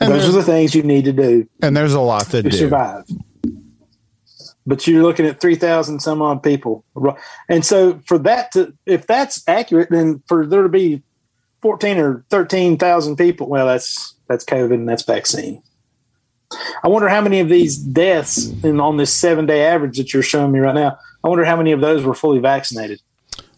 And 0.00 0.12
Those 0.12 0.28
are 0.28 0.32
the 0.32 0.42
things 0.42 0.74
you 0.74 0.82
need 0.82 1.04
to 1.04 1.12
do. 1.12 1.48
And 1.62 1.76
there's 1.76 1.92
a 1.92 2.00
lot 2.00 2.26
to, 2.26 2.42
to 2.42 2.50
do. 2.50 2.56
survive. 2.56 3.04
But 4.66 4.86
you're 4.86 5.02
looking 5.02 5.26
at 5.26 5.40
3,000 5.40 6.00
some 6.00 6.22
odd 6.22 6.42
people. 6.42 6.84
And 7.48 7.64
so 7.64 8.00
for 8.06 8.18
that 8.18 8.50
to, 8.52 8.74
if 8.86 9.06
that's 9.06 9.46
accurate, 9.46 9.90
then 9.90 10.22
for 10.26 10.46
there 10.46 10.62
to 10.62 10.68
be 10.68 11.02
14 11.62 11.98
or 11.98 12.24
13,000 12.30 13.16
people, 13.16 13.48
well, 13.48 13.66
that's, 13.66 14.14
that's 14.28 14.44
COVID 14.44 14.74
and 14.74 14.88
that's 14.88 15.02
vaccine. 15.02 15.62
I 16.82 16.88
wonder 16.88 17.08
how 17.08 17.20
many 17.20 17.40
of 17.40 17.48
these 17.48 17.76
deaths 17.76 18.48
in, 18.62 18.80
on 18.80 18.96
this 18.96 19.12
seven 19.12 19.46
day 19.46 19.64
average 19.64 19.98
that 19.98 20.12
you're 20.12 20.22
showing 20.22 20.52
me 20.52 20.60
right 20.60 20.74
now, 20.74 20.98
I 21.22 21.28
wonder 21.28 21.44
how 21.44 21.56
many 21.56 21.72
of 21.72 21.80
those 21.80 22.04
were 22.04 22.14
fully 22.14 22.38
vaccinated. 22.38 23.00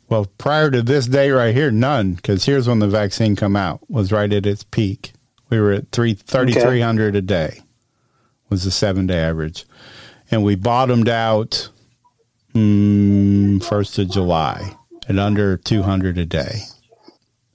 Well, 0.08 0.26
prior 0.38 0.70
to 0.70 0.82
this 0.82 1.06
day 1.06 1.30
right 1.30 1.54
here, 1.54 1.70
none, 1.70 2.14
because 2.14 2.44
here's 2.44 2.68
when 2.68 2.78
the 2.78 2.88
vaccine 2.88 3.34
come 3.34 3.56
out 3.56 3.80
was 3.90 4.12
right 4.12 4.32
at 4.32 4.46
its 4.46 4.64
peak. 4.64 5.12
We 5.48 5.60
were 5.60 5.72
at 5.72 5.92
three 5.92 6.14
thirty 6.14 6.52
three 6.52 6.80
hundred 6.80 7.14
okay. 7.14 7.18
a 7.18 7.22
day 7.22 7.60
was 8.48 8.64
the 8.64 8.70
seven 8.70 9.06
day 9.06 9.18
average, 9.18 9.64
and 10.30 10.44
we 10.44 10.54
bottomed 10.54 11.08
out 11.08 11.68
mm, 12.54 13.62
first 13.64 13.98
of 13.98 14.10
July 14.10 14.76
at 15.08 15.18
under 15.18 15.56
two 15.56 15.82
hundred 15.82 16.18
a 16.18 16.26
day. 16.26 16.60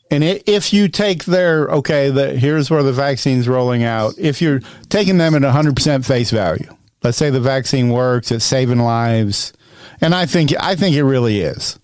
And 0.10 0.26
it, 0.26 0.44
if 0.46 0.74
you 0.74 0.90
take 0.90 1.26
their 1.26 1.70
okay, 1.70 2.10
the, 2.10 2.38
here's 2.38 2.70
where 2.70 2.84
the 2.84 2.94
vaccine's 2.94 3.48
rolling 3.48 3.84
out. 3.84 4.14
If 4.18 4.42
you're 4.42 4.60
taking 4.90 5.18
them 5.18 5.36
at 5.36 5.42
100 5.42 5.76
percent 5.76 6.06
face 6.06 6.32
value, 6.32 6.76
let's 7.04 7.18
say 7.18 7.30
the 7.30 7.40
vaccine 7.40 7.90
works, 7.90 8.32
it's 8.32 8.46
saving 8.46 8.80
lives, 8.80 9.54
and 10.02 10.14
I 10.14 10.26
think 10.26 10.54
I 10.60 10.76
think 10.76 10.96
it 10.96 11.04
really 11.04 11.42
is. 11.42 11.80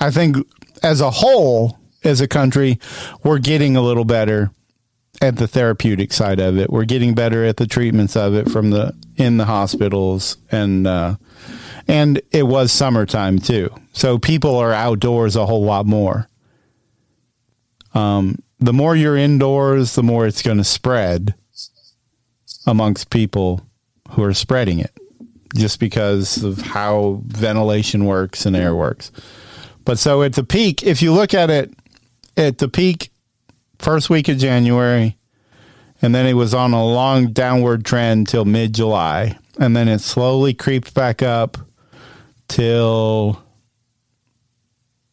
I 0.00 0.10
think 0.10 0.36
as 0.82 1.00
a 1.00 1.10
whole, 1.10 1.78
as 2.04 2.20
a 2.20 2.28
country, 2.28 2.78
we're 3.22 3.38
getting 3.38 3.76
a 3.76 3.82
little 3.82 4.04
better 4.04 4.50
at 5.22 5.36
the 5.36 5.46
therapeutic 5.46 6.12
side 6.12 6.40
of 6.40 6.58
it. 6.58 6.68
We're 6.68 6.84
getting 6.84 7.14
better 7.14 7.44
at 7.44 7.56
the 7.56 7.66
treatments 7.66 8.16
of 8.16 8.34
it 8.34 8.50
from 8.50 8.70
the 8.70 8.94
in 9.16 9.36
the 9.36 9.44
hospitals 9.44 10.36
and 10.50 10.86
uh, 10.86 11.14
and 11.88 12.20
it 12.32 12.42
was 12.42 12.72
summertime 12.72 13.38
too, 13.38 13.70
so 13.92 14.18
people 14.18 14.56
are 14.56 14.72
outdoors 14.72 15.36
a 15.36 15.46
whole 15.46 15.64
lot 15.64 15.86
more. 15.86 16.28
Um, 17.94 18.38
the 18.58 18.72
more 18.72 18.94
you're 18.96 19.16
indoors, 19.16 19.94
the 19.94 20.02
more 20.02 20.26
it's 20.26 20.42
going 20.42 20.58
to 20.58 20.64
spread 20.64 21.34
amongst 22.66 23.10
people 23.10 23.66
who 24.10 24.22
are 24.22 24.34
spreading 24.34 24.78
it, 24.78 24.92
just 25.54 25.80
because 25.80 26.42
of 26.42 26.60
how 26.60 27.20
ventilation 27.26 28.04
works 28.06 28.46
and 28.46 28.54
air 28.54 28.74
works. 28.74 29.10
But 29.84 29.98
so 29.98 30.22
at 30.22 30.34
the 30.34 30.44
peak, 30.44 30.82
if 30.84 31.02
you 31.02 31.12
look 31.12 31.34
at 31.34 31.50
it 31.50 31.72
at 32.36 32.58
the 32.58 32.68
peak, 32.68 33.11
first 33.82 34.08
week 34.08 34.28
of 34.28 34.38
January, 34.38 35.18
and 36.00 36.14
then 36.14 36.26
it 36.26 36.34
was 36.34 36.54
on 36.54 36.72
a 36.72 36.84
long 36.84 37.32
downward 37.32 37.84
trend 37.84 38.28
till 38.28 38.44
mid 38.44 38.74
July, 38.74 39.38
and 39.58 39.76
then 39.76 39.88
it 39.88 40.00
slowly 40.00 40.54
creeped 40.54 40.94
back 40.94 41.22
up 41.22 41.58
till 42.48 43.42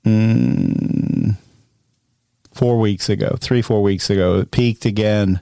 mm, 0.06 1.36
four 2.54 2.80
weeks 2.80 3.10
ago, 3.10 3.36
three 3.40 3.62
four 3.62 3.82
weeks 3.82 4.10
ago. 4.10 4.40
It 4.40 4.52
peaked 4.52 4.86
again, 4.86 5.42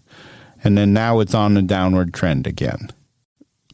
and 0.63 0.77
then 0.77 0.93
now 0.93 1.19
it's 1.19 1.36
on 1.36 1.57
a 1.57 1.62
downward 1.62 2.13
trend 2.13 2.48
again. 2.48 2.89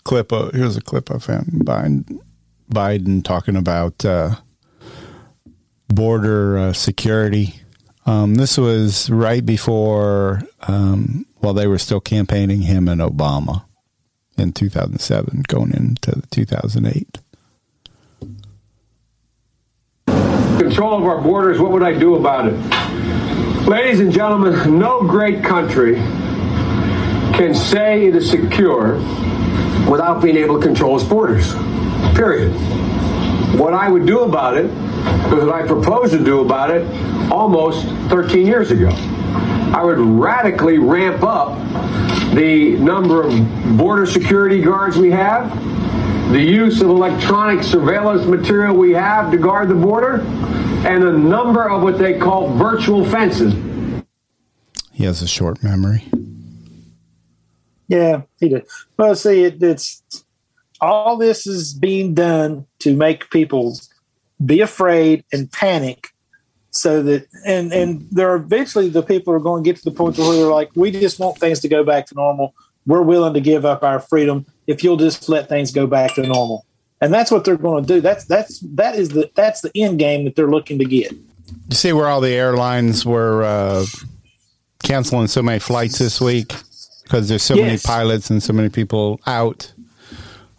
Clip. 0.04 0.32
Of, 0.34 0.54
here's 0.54 0.76
a 0.76 0.82
clip 0.82 1.10
of 1.10 1.28
him 1.28 1.62
Biden, 1.64 2.20
Biden 2.70 3.24
talking 3.24 3.56
about. 3.56 4.04
Uh, 4.04 4.36
border 5.94 6.58
uh, 6.58 6.74
security. 6.74 7.63
Um, 8.06 8.36
this 8.36 8.58
was 8.58 9.10
right 9.10 9.46
before, 9.46 10.42
um, 10.62 11.26
while 11.40 11.54
they 11.54 11.68
were 11.68 11.78
still 11.78 12.02
campaigning 12.02 12.64
him 12.64 12.88
and 12.88 13.00
Obama 13.00 13.64
in 14.38 14.52
2007, 14.52 15.44
going 15.48 15.74
into 15.74 16.22
2008. 16.30 17.20
Control 20.60 20.98
of 20.98 21.04
our 21.04 21.22
borders, 21.22 21.60
what 21.60 21.72
would 21.72 21.84
I 21.84 21.98
do 21.98 22.16
about 22.16 22.48
it? 22.48 22.58
Ladies 23.68 24.02
and 24.02 24.12
gentlemen, 24.12 24.78
no 24.78 25.02
great 25.02 25.44
country 25.44 25.96
can 27.34 27.56
say 27.56 28.08
it 28.08 28.16
is 28.16 28.30
secure 28.30 28.96
without 29.90 30.22
being 30.22 30.36
able 30.36 30.60
to 30.60 30.66
control 30.66 30.98
its 30.98 31.06
borders. 31.06 31.54
Period. 32.16 32.52
What 33.58 33.74
I 33.74 33.90
would 33.90 34.06
do 34.06 34.22
about 34.22 34.58
it 34.58 34.70
was 35.34 35.46
what 35.46 35.56
I 35.56 35.66
proposed 35.68 36.14
to 36.14 36.24
do 36.24 36.42
about 36.42 36.72
it 36.72 36.86
almost 37.32 37.86
13 38.10 38.46
years 38.46 38.72
ago. 38.72 38.90
I 39.74 39.84
would 39.84 39.98
radically 39.98 40.78
ramp 40.78 41.24
up 41.24 41.58
the 42.36 42.78
number 42.78 43.24
of 43.24 43.78
border 43.78 44.06
security 44.06 44.62
guards 44.62 44.98
we 44.98 45.12
have, 45.12 45.52
the 46.32 46.42
use 46.42 46.82
of 46.82 46.90
electronic 46.90 47.64
surveillance 47.64 48.26
material 48.26 48.76
we 48.76 48.92
have 48.92 49.32
to 49.32 49.38
guard 49.38 49.70
the 49.70 49.76
border, 49.76 50.22
and 50.86 51.04
a 51.04 51.18
number 51.18 51.70
of 51.70 51.82
what 51.82 51.98
they 51.98 52.18
call 52.18 52.54
virtual 52.54 53.06
fences. 53.06 53.54
He 54.92 55.06
has 55.06 55.22
a 55.22 55.28
short 55.28 55.64
memory. 55.64 56.06
Yeah, 57.88 58.24
he 58.40 58.50
did. 58.50 58.66
Well, 58.98 59.16
see, 59.16 59.44
it, 59.44 59.62
it's 59.62 60.04
all 60.80 61.18
this 61.18 61.48
is 61.48 61.74
being 61.74 62.14
done 62.14 62.68
to 62.80 62.96
make 62.96 63.30
people 63.30 63.78
be 64.44 64.62
afraid 64.62 65.24
and 65.32 65.52
panic 65.52 66.14
so 66.74 67.04
that 67.04 67.28
and 67.46 67.72
and 67.72 68.08
there 68.12 68.30
are 68.32 68.36
eventually 68.36 68.90
the 68.90 69.04
people 69.04 69.32
are 69.34 69.40
going 69.40 69.64
to 69.64 69.70
get 69.70 69.78
to 69.78 69.86
the 69.86 69.96
point 69.96 70.18
where 70.18 70.34
they're 70.34 70.46
like 70.48 70.72
we 70.76 70.90
just 70.90 71.20
want 71.20 71.38
things 71.38 71.60
to 71.60 71.70
go 71.70 71.84
back 71.84 72.08
to 72.08 72.16
normal. 72.16 72.56
We're 72.86 73.04
willing 73.04 73.36
to 73.36 73.42
give 73.42 73.64
up 73.64 73.84
our 73.84 74.00
freedom 74.00 74.46
if 74.66 74.84
you'll 74.84 74.98
just 74.98 75.30
let 75.30 75.48
things 75.48 75.72
go 75.72 75.88
back 75.88 76.16
to 76.16 76.24
normal. 76.24 76.66
And 77.00 77.14
that's 77.14 77.32
what 77.32 77.46
they're 77.46 77.58
going 77.58 77.86
to 77.86 77.88
do. 77.88 78.02
That's 78.02 78.26
that's 78.26 78.60
that 78.62 78.96
is 78.96 79.10
the 79.10 79.30
that's 79.36 79.62
the 79.62 79.72
end 79.76 80.00
game 80.00 80.26
that 80.26 80.36
they're 80.36 80.50
looking 80.50 80.80
to 80.80 80.86
get. 80.86 81.12
You 81.12 81.76
see 81.76 81.94
where 81.94 82.08
all 82.08 82.22
the 82.22 82.34
airlines 82.34 83.06
were 83.06 83.44
uh, 83.44 83.86
canceling 84.82 85.28
so 85.28 85.44
many 85.44 85.60
flights 85.60 86.00
this 86.00 86.20
week? 86.20 86.56
Because 87.04 87.30
there's 87.30 87.44
so 87.44 87.54
yes. 87.54 87.66
many 87.66 87.78
pilots 87.78 88.32
and 88.32 88.42
so 88.42 88.52
many 88.52 88.70
people 88.70 89.20
out. 89.28 89.72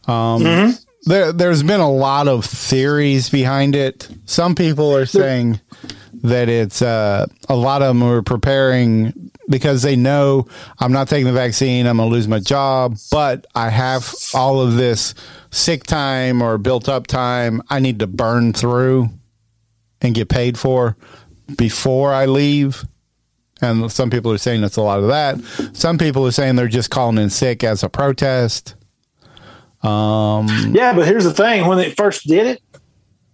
Um, 0.06 0.42
mm-hmm 0.42 0.83
there, 1.06 1.32
there's 1.32 1.62
been 1.62 1.80
a 1.80 1.90
lot 1.90 2.28
of 2.28 2.44
theories 2.44 3.30
behind 3.30 3.74
it. 3.74 4.08
Some 4.24 4.54
people 4.54 4.94
are 4.96 5.06
saying 5.06 5.60
that 6.22 6.48
it's 6.48 6.80
uh, 6.82 7.26
a 7.48 7.56
lot 7.56 7.82
of 7.82 7.88
them 7.88 8.02
are 8.02 8.22
preparing 8.22 9.30
because 9.48 9.82
they 9.82 9.96
know 9.96 10.46
I'm 10.78 10.92
not 10.92 11.08
taking 11.08 11.26
the 11.26 11.32
vaccine, 11.32 11.86
I'm 11.86 11.98
going 11.98 12.08
to 12.08 12.14
lose 12.14 12.28
my 12.28 12.40
job, 12.40 12.96
but 13.10 13.46
I 13.54 13.68
have 13.68 14.14
all 14.32 14.60
of 14.60 14.76
this 14.76 15.14
sick 15.50 15.84
time 15.84 16.42
or 16.42 16.58
built 16.58 16.88
up 16.88 17.06
time 17.06 17.62
I 17.68 17.78
need 17.78 17.98
to 17.98 18.06
burn 18.06 18.52
through 18.52 19.10
and 20.00 20.14
get 20.14 20.28
paid 20.28 20.58
for 20.58 20.96
before 21.56 22.12
I 22.12 22.26
leave. 22.26 22.84
And 23.60 23.90
some 23.90 24.10
people 24.10 24.32
are 24.32 24.38
saying 24.38 24.62
it's 24.64 24.76
a 24.76 24.82
lot 24.82 25.00
of 25.00 25.08
that. 25.08 25.38
Some 25.74 25.96
people 25.98 26.26
are 26.26 26.32
saying 26.32 26.56
they're 26.56 26.68
just 26.68 26.90
calling 26.90 27.18
in 27.18 27.30
sick 27.30 27.62
as 27.62 27.82
a 27.82 27.88
protest. 27.88 28.74
Um, 29.84 30.48
yeah, 30.72 30.94
but 30.94 31.06
here's 31.06 31.24
the 31.24 31.34
thing: 31.34 31.66
when 31.66 31.78
they 31.78 31.90
first 31.90 32.26
did 32.26 32.46
it, 32.46 32.62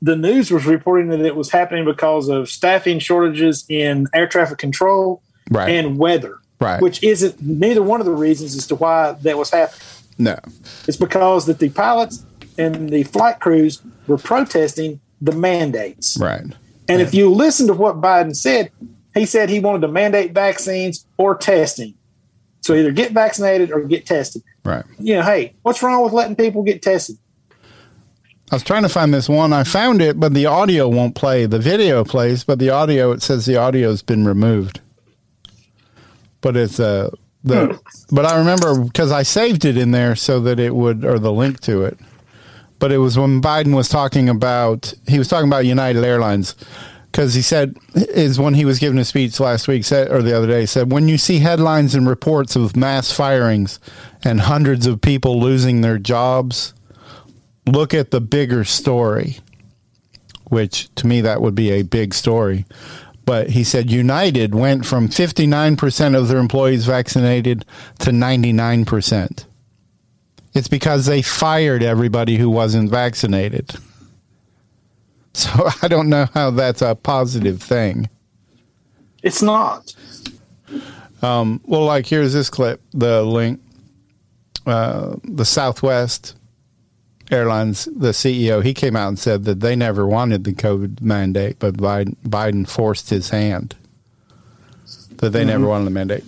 the 0.02 0.16
news 0.16 0.50
was 0.50 0.66
reporting 0.66 1.08
that 1.08 1.20
it 1.20 1.36
was 1.36 1.50
happening 1.50 1.84
because 1.84 2.28
of 2.28 2.48
staffing 2.48 2.98
shortages 2.98 3.64
in 3.68 4.06
air 4.14 4.26
traffic 4.26 4.58
control 4.58 5.22
right. 5.50 5.68
and 5.68 5.98
weather. 5.98 6.38
Right. 6.58 6.82
Which 6.82 7.02
isn't 7.02 7.40
neither 7.40 7.82
one 7.82 8.00
of 8.00 8.06
the 8.06 8.12
reasons 8.12 8.54
as 8.54 8.66
to 8.66 8.74
why 8.74 9.12
that 9.22 9.38
was 9.38 9.50
happening. 9.50 9.80
No. 10.18 10.38
It's 10.86 10.96
because 10.96 11.46
that 11.46 11.58
the 11.58 11.70
pilots 11.70 12.24
and 12.58 12.90
the 12.90 13.04
flight 13.04 13.40
crews 13.40 13.80
were 14.06 14.18
protesting 14.18 15.00
the 15.22 15.32
mandates. 15.32 16.18
Right. 16.18 16.42
And 16.42 16.54
yeah. 16.86 16.98
if 16.98 17.14
you 17.14 17.30
listen 17.30 17.66
to 17.68 17.72
what 17.72 18.02
Biden 18.02 18.36
said, 18.36 18.70
he 19.14 19.24
said 19.24 19.48
he 19.48 19.60
wanted 19.60 19.80
to 19.82 19.88
mandate 19.88 20.32
vaccines 20.32 21.06
or 21.16 21.34
testing. 21.34 21.94
So 22.60 22.74
either 22.74 22.92
get 22.92 23.12
vaccinated 23.12 23.72
or 23.72 23.80
get 23.84 24.04
tested. 24.04 24.42
Right. 24.64 24.84
You 24.98 25.16
know, 25.16 25.22
hey, 25.22 25.54
what's 25.62 25.82
wrong 25.82 26.04
with 26.04 26.12
letting 26.12 26.36
people 26.36 26.62
get 26.62 26.82
tested? 26.82 27.16
I 28.50 28.56
was 28.56 28.64
trying 28.64 28.82
to 28.82 28.88
find 28.88 29.14
this 29.14 29.28
one. 29.28 29.52
I 29.52 29.62
found 29.62 30.02
it, 30.02 30.18
but 30.18 30.34
the 30.34 30.46
audio 30.46 30.88
won't 30.88 31.14
play. 31.14 31.46
The 31.46 31.60
video 31.60 32.04
plays, 32.04 32.42
but 32.42 32.58
the 32.58 32.70
audio 32.70 33.12
it 33.12 33.22
says 33.22 33.46
the 33.46 33.56
audio 33.56 33.90
has 33.90 34.02
been 34.02 34.26
removed. 34.26 34.80
But 36.40 36.56
it's 36.56 36.80
uh 36.80 37.10
the 37.44 37.66
hmm. 37.66 38.14
but 38.14 38.26
I 38.26 38.36
remember 38.38 38.82
because 38.82 39.12
I 39.12 39.22
saved 39.22 39.64
it 39.64 39.76
in 39.76 39.92
there 39.92 40.16
so 40.16 40.40
that 40.40 40.58
it 40.58 40.74
would 40.74 41.04
or 41.04 41.18
the 41.18 41.32
link 41.32 41.60
to 41.60 41.84
it. 41.84 41.98
But 42.80 42.92
it 42.92 42.98
was 42.98 43.18
when 43.18 43.40
Biden 43.40 43.74
was 43.74 43.88
talking 43.88 44.28
about 44.28 44.92
he 45.06 45.18
was 45.18 45.28
talking 45.28 45.48
about 45.48 45.64
United 45.64 46.02
Airlines 46.02 46.56
because 47.10 47.34
he 47.34 47.42
said 47.42 47.76
is 47.94 48.38
when 48.38 48.54
he 48.54 48.64
was 48.64 48.78
giving 48.78 48.98
a 48.98 49.04
speech 49.04 49.40
last 49.40 49.68
week 49.68 49.84
said 49.84 50.10
or 50.10 50.22
the 50.22 50.36
other 50.36 50.46
day 50.46 50.66
said 50.66 50.92
when 50.92 51.08
you 51.08 51.18
see 51.18 51.38
headlines 51.38 51.94
and 51.94 52.08
reports 52.08 52.56
of 52.56 52.76
mass 52.76 53.10
firings 53.12 53.78
and 54.24 54.42
hundreds 54.42 54.86
of 54.86 55.00
people 55.00 55.40
losing 55.40 55.80
their 55.80 55.98
jobs 55.98 56.74
look 57.66 57.92
at 57.94 58.10
the 58.10 58.20
bigger 58.20 58.64
story 58.64 59.38
which 60.44 60.92
to 60.94 61.06
me 61.06 61.20
that 61.20 61.40
would 61.40 61.54
be 61.54 61.70
a 61.70 61.82
big 61.82 62.14
story 62.14 62.64
But 63.26 63.50
he 63.50 63.62
said 63.62 63.90
United 63.92 64.54
went 64.56 64.84
from 64.84 65.08
59% 65.08 66.16
of 66.16 66.26
their 66.26 66.38
employees 66.38 66.84
vaccinated 66.86 67.64
to 68.00 68.10
99%. 68.10 69.44
It's 70.52 70.68
because 70.68 71.06
they 71.06 71.22
fired 71.22 71.82
everybody 71.82 72.38
who 72.38 72.50
wasn't 72.50 72.90
vaccinated. 72.90 73.76
So 75.34 75.68
I 75.80 75.86
don't 75.86 76.08
know 76.08 76.26
how 76.34 76.50
that's 76.50 76.82
a 76.82 76.96
positive 76.96 77.62
thing. 77.62 78.10
It's 79.22 79.42
not. 79.42 79.94
Um, 81.22 81.60
well, 81.64 81.84
like 81.84 82.06
here's 82.06 82.32
this 82.32 82.50
clip, 82.50 82.80
the 82.92 83.22
link. 83.22 83.60
Uh, 84.66 85.16
the 85.24 85.44
Southwest 85.44 86.34
Airlines, 87.30 87.86
the 87.86 88.10
CEO, 88.10 88.62
he 88.62 88.74
came 88.74 88.96
out 88.96 89.08
and 89.08 89.18
said 89.18 89.44
that 89.44 89.60
they 89.60 89.76
never 89.76 90.06
wanted 90.06 90.44
the 90.44 90.52
COVID 90.52 91.00
mandate, 91.00 91.58
but 91.58 91.74
Biden, 91.74 92.16
Biden 92.26 92.68
forced 92.68 93.10
his 93.10 93.30
hand. 93.30 93.76
That 95.18 95.30
they 95.30 95.40
mm-hmm. 95.40 95.48
never 95.48 95.66
wanted 95.66 95.84
the 95.84 95.90
mandate. 95.90 96.24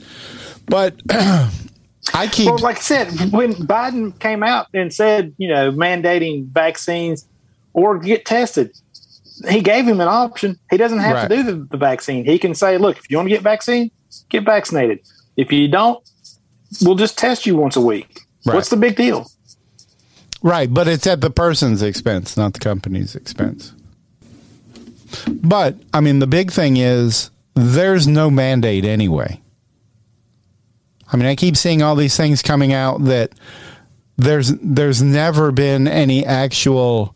But 0.66 1.00
I 1.10 2.26
keep. 2.30 2.46
Well, 2.46 2.58
like 2.58 2.78
I 2.78 2.80
said, 2.80 3.08
when 3.32 3.52
Biden 3.54 4.18
came 4.18 4.42
out 4.42 4.68
and 4.74 4.92
said, 4.92 5.34
you 5.38 5.48
know, 5.48 5.72
mandating 5.72 6.46
vaccines 6.46 7.26
or 7.72 7.98
get 7.98 8.24
tested, 8.24 8.76
he 9.48 9.60
gave 9.60 9.86
him 9.86 10.00
an 10.00 10.08
option. 10.08 10.58
He 10.70 10.76
doesn't 10.76 10.98
have 10.98 11.14
right. 11.14 11.28
to 11.28 11.36
do 11.36 11.42
the, 11.42 11.52
the 11.70 11.76
vaccine. 11.76 12.24
He 12.24 12.38
can 12.38 12.54
say, 12.54 12.78
look, 12.78 12.98
if 12.98 13.10
you 13.10 13.16
want 13.16 13.28
to 13.28 13.34
get 13.34 13.42
vaccine, 13.42 13.90
get 14.28 14.44
vaccinated. 14.44 15.00
If 15.36 15.52
you 15.52 15.68
don't, 15.68 16.06
we'll 16.82 16.96
just 16.96 17.18
test 17.18 17.46
you 17.46 17.56
once 17.56 17.76
a 17.76 17.80
week. 17.80 18.20
Right. 18.44 18.54
What's 18.54 18.68
the 18.70 18.76
big 18.76 18.96
deal? 18.96 19.30
Right, 20.42 20.72
but 20.72 20.88
it's 20.88 21.06
at 21.06 21.20
the 21.20 21.30
person's 21.30 21.82
expense, 21.82 22.36
not 22.36 22.54
the 22.54 22.58
company's 22.58 23.14
expense. 23.14 23.72
But 25.28 25.76
I 25.92 26.00
mean, 26.00 26.18
the 26.18 26.26
big 26.26 26.50
thing 26.50 26.76
is 26.76 27.30
there's 27.54 28.08
no 28.08 28.30
mandate 28.30 28.84
anyway. 28.84 29.40
I 31.12 31.16
mean, 31.16 31.26
I 31.26 31.36
keep 31.36 31.56
seeing 31.56 31.82
all 31.82 31.94
these 31.94 32.16
things 32.16 32.42
coming 32.42 32.72
out 32.72 33.04
that 33.04 33.32
there's 34.16 34.52
there's 34.60 35.02
never 35.02 35.52
been 35.52 35.86
any 35.86 36.24
actual 36.24 37.14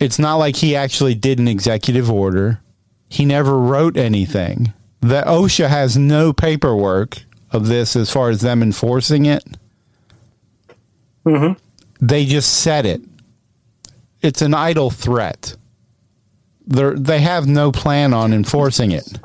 it's 0.00 0.18
not 0.18 0.36
like 0.36 0.56
he 0.56 0.76
actually 0.76 1.14
did 1.14 1.38
an 1.38 1.48
executive 1.48 2.10
order. 2.10 2.60
He 3.08 3.24
never 3.24 3.58
wrote 3.58 3.96
anything. 3.96 4.72
The 5.00 5.22
OSHA 5.22 5.68
has 5.68 5.96
no 5.96 6.32
paperwork 6.32 7.22
of 7.50 7.66
this 7.66 7.96
as 7.96 8.10
far 8.10 8.30
as 8.30 8.40
them 8.40 8.62
enforcing 8.62 9.26
it. 9.26 9.44
Mm-hmm. 11.24 11.54
They 12.04 12.26
just 12.26 12.62
said 12.62 12.86
it. 12.86 13.02
It's 14.20 14.42
an 14.42 14.54
idle 14.54 14.90
threat. 14.90 15.56
They 16.66 16.90
they 16.94 17.20
have 17.20 17.46
no 17.46 17.72
plan 17.72 18.12
on 18.12 18.32
enforcing 18.32 18.92
it, 18.92 19.18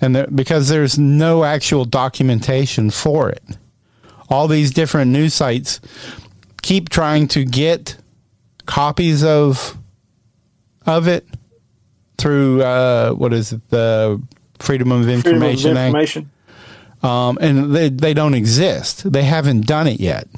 and 0.00 0.26
because 0.34 0.68
there's 0.68 0.98
no 0.98 1.44
actual 1.44 1.84
documentation 1.84 2.90
for 2.90 3.30
it. 3.30 3.42
All 4.30 4.46
these 4.46 4.70
different 4.70 5.10
news 5.10 5.34
sites 5.34 5.80
keep 6.62 6.88
trying 6.88 7.26
to 7.28 7.44
get 7.44 7.96
copies 8.68 9.24
of 9.24 9.76
of 10.86 11.08
it 11.08 11.26
through 12.18 12.62
uh, 12.62 13.12
what 13.12 13.32
is 13.32 13.52
it 13.52 13.68
the 13.70 14.22
Freedom 14.60 14.92
of 14.92 15.08
Information, 15.08 15.40
Freedom 15.40 15.76
of 15.76 15.84
Information. 15.86 16.30
Act. 16.98 17.04
Um, 17.04 17.38
and 17.40 17.74
they 17.74 17.88
they 17.88 18.14
don't 18.14 18.34
exist. 18.34 19.10
They 19.10 19.24
haven't 19.24 19.66
done 19.66 19.88
it 19.88 19.98
yet. 19.98 20.28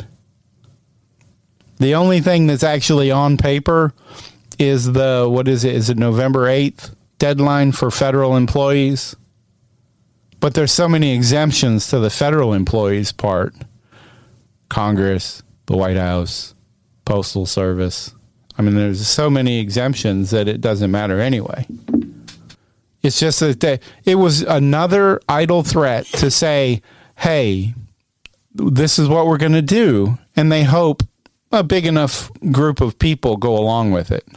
The 1.78 1.94
only 1.94 2.20
thing 2.20 2.46
that's 2.46 2.62
actually 2.62 3.10
on 3.10 3.36
paper 3.36 3.92
is 4.58 4.92
the 4.92 5.26
what 5.28 5.48
is 5.48 5.64
it? 5.64 5.74
Is 5.74 5.90
it 5.90 5.98
November 5.98 6.46
eighth 6.48 6.94
deadline 7.18 7.72
for 7.72 7.90
federal 7.90 8.36
employees? 8.36 9.16
But 10.38 10.54
there's 10.54 10.72
so 10.72 10.88
many 10.88 11.14
exemptions 11.14 11.88
to 11.88 11.98
the 11.98 12.10
federal 12.10 12.54
employees 12.54 13.12
part. 13.12 13.54
Congress, 14.68 15.42
the 15.66 15.76
White 15.76 15.96
House, 15.96 16.54
Postal 17.04 17.44
Service. 17.44 18.14
I 18.60 18.62
mean, 18.62 18.74
there's 18.74 19.08
so 19.08 19.30
many 19.30 19.58
exemptions 19.58 20.32
that 20.32 20.46
it 20.46 20.60
doesn't 20.60 20.90
matter 20.90 21.18
anyway. 21.18 21.66
It's 23.00 23.18
just 23.18 23.40
that 23.40 23.60
they, 23.60 23.80
it 24.04 24.16
was 24.16 24.42
another 24.42 25.18
idle 25.26 25.62
threat 25.62 26.04
to 26.04 26.30
say, 26.30 26.82
hey, 27.16 27.72
this 28.52 28.98
is 28.98 29.08
what 29.08 29.26
we're 29.26 29.38
going 29.38 29.52
to 29.52 29.62
do. 29.62 30.18
And 30.36 30.52
they 30.52 30.64
hope 30.64 31.02
a 31.50 31.62
big 31.62 31.86
enough 31.86 32.30
group 32.52 32.82
of 32.82 32.98
people 32.98 33.38
go 33.38 33.56
along 33.56 33.92
with 33.92 34.10
it. 34.10 34.28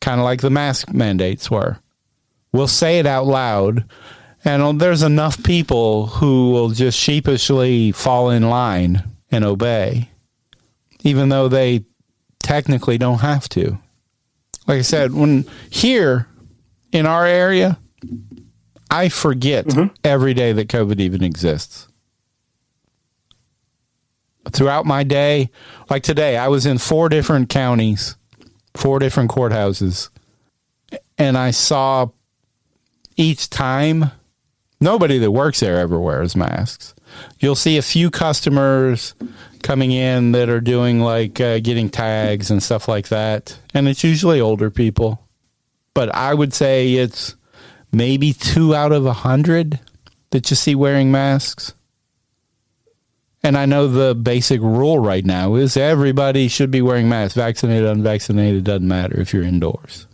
Kind 0.00 0.18
of 0.18 0.24
like 0.24 0.40
the 0.40 0.50
mask 0.50 0.92
mandates 0.92 1.48
were. 1.48 1.78
We'll 2.50 2.66
say 2.66 2.98
it 2.98 3.06
out 3.06 3.26
loud, 3.26 3.84
and 4.44 4.80
there's 4.80 5.04
enough 5.04 5.40
people 5.44 6.06
who 6.06 6.50
will 6.50 6.70
just 6.70 6.98
sheepishly 6.98 7.92
fall 7.92 8.30
in 8.30 8.50
line 8.50 9.04
and 9.30 9.44
obey, 9.44 10.10
even 11.04 11.28
though 11.28 11.46
they 11.46 11.84
technically 12.46 12.96
don't 12.96 13.18
have 13.18 13.48
to. 13.48 13.76
Like 14.68 14.78
I 14.78 14.82
said, 14.82 15.12
when 15.12 15.44
here 15.68 16.28
in 16.92 17.04
our 17.04 17.26
area, 17.26 17.76
I 18.88 19.08
forget 19.08 19.66
mm-hmm. 19.66 19.92
every 20.04 20.32
day 20.32 20.52
that 20.52 20.68
COVID 20.68 21.00
even 21.00 21.24
exists. 21.24 21.88
Throughout 24.52 24.86
my 24.86 25.02
day, 25.02 25.50
like 25.90 26.04
today, 26.04 26.36
I 26.36 26.46
was 26.46 26.66
in 26.66 26.78
four 26.78 27.08
different 27.08 27.48
counties, 27.48 28.16
four 28.76 29.00
different 29.00 29.28
courthouses, 29.28 30.08
and 31.18 31.36
I 31.36 31.50
saw 31.50 32.10
each 33.16 33.50
time 33.50 34.12
nobody 34.80 35.18
that 35.18 35.32
works 35.32 35.58
there 35.58 35.80
ever 35.80 35.98
wears 35.98 36.36
masks. 36.36 36.94
You'll 37.40 37.56
see 37.56 37.76
a 37.76 37.82
few 37.82 38.08
customers 38.08 39.16
coming 39.62 39.92
in 39.92 40.32
that 40.32 40.48
are 40.48 40.60
doing 40.60 41.00
like 41.00 41.40
uh, 41.40 41.58
getting 41.60 41.88
tags 41.90 42.50
and 42.50 42.62
stuff 42.62 42.88
like 42.88 43.08
that. 43.08 43.58
And 43.74 43.88
it's 43.88 44.04
usually 44.04 44.40
older 44.40 44.70
people. 44.70 45.22
But 45.94 46.14
I 46.14 46.34
would 46.34 46.52
say 46.52 46.94
it's 46.94 47.36
maybe 47.92 48.32
two 48.32 48.74
out 48.74 48.92
of 48.92 49.06
a 49.06 49.12
hundred 49.12 49.80
that 50.30 50.50
you 50.50 50.56
see 50.56 50.74
wearing 50.74 51.10
masks. 51.10 51.72
And 53.42 53.56
I 53.56 53.64
know 53.64 53.86
the 53.86 54.14
basic 54.14 54.60
rule 54.60 54.98
right 54.98 55.24
now 55.24 55.54
is 55.54 55.76
everybody 55.76 56.48
should 56.48 56.70
be 56.70 56.82
wearing 56.82 57.08
masks. 57.08 57.36
Vaccinated, 57.36 57.88
unvaccinated, 57.88 58.64
doesn't 58.64 58.88
matter 58.88 59.20
if 59.20 59.32
you're 59.32 59.44
indoors. 59.44 60.06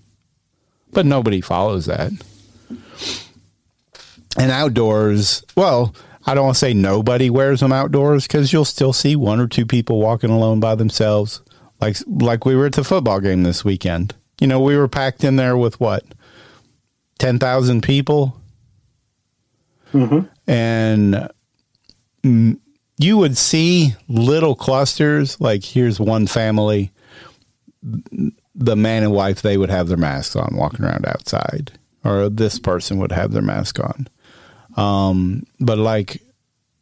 But 0.93 1.07
nobody 1.07 1.41
follows 1.41 1.87
that. 1.87 2.13
And 4.39 4.51
outdoors, 4.51 5.43
well, 5.57 5.95
I 6.25 6.35
don't 6.35 6.45
want 6.45 6.55
to 6.55 6.61
say 6.61 6.75
nobody 6.75 7.31
wears 7.31 7.61
them 7.61 7.73
outdoors 7.73 8.27
because 8.27 8.53
you'll 8.53 8.65
still 8.65 8.93
see 8.93 9.17
one 9.17 9.41
or 9.41 9.49
two 9.49 9.67
people 9.67 10.01
walking 10.01 10.31
alone 10.31 10.61
by 10.61 10.75
themselves, 10.75 11.43
like 11.81 11.97
like 12.07 12.45
we 12.45 12.55
were 12.55 12.67
at 12.67 12.75
the 12.75 12.85
football 12.85 13.21
game 13.21 13.43
this 13.43 13.65
weekend. 13.65 14.15
You 14.41 14.47
know, 14.47 14.61
we 14.61 14.77
were 14.77 14.89
packed 14.89 15.25
in 15.25 15.37
there 15.37 15.57
with 15.57 15.81
what 15.81 16.05
ten 17.19 17.39
thousand 17.39 17.83
people, 17.83 18.41
mm-hmm. 19.93 20.21
and 20.51 21.29
mm, 22.23 22.59
you 22.99 23.17
would 23.17 23.37
see 23.37 23.95
little 24.09 24.55
clusters. 24.55 25.41
Like 25.41 25.65
here's 25.65 25.99
one 25.99 26.29
family, 26.29 26.93
the 27.83 28.77
man 28.77 29.03
and 29.03 29.13
wife 29.13 29.43
they 29.43 29.57
would 29.57 29.71
have 29.71 29.89
their 29.89 29.97
masks 29.97 30.37
on, 30.37 30.55
walking 30.55 30.85
around 30.85 31.05
outside, 31.05 31.73
or 32.05 32.29
this 32.29 32.61
person 32.61 32.99
would 32.99 33.13
have 33.13 33.33
their 33.33 33.43
mask 33.43 33.81
on 33.81 34.07
um, 34.77 35.45
but 35.61 35.79
like 35.79 36.23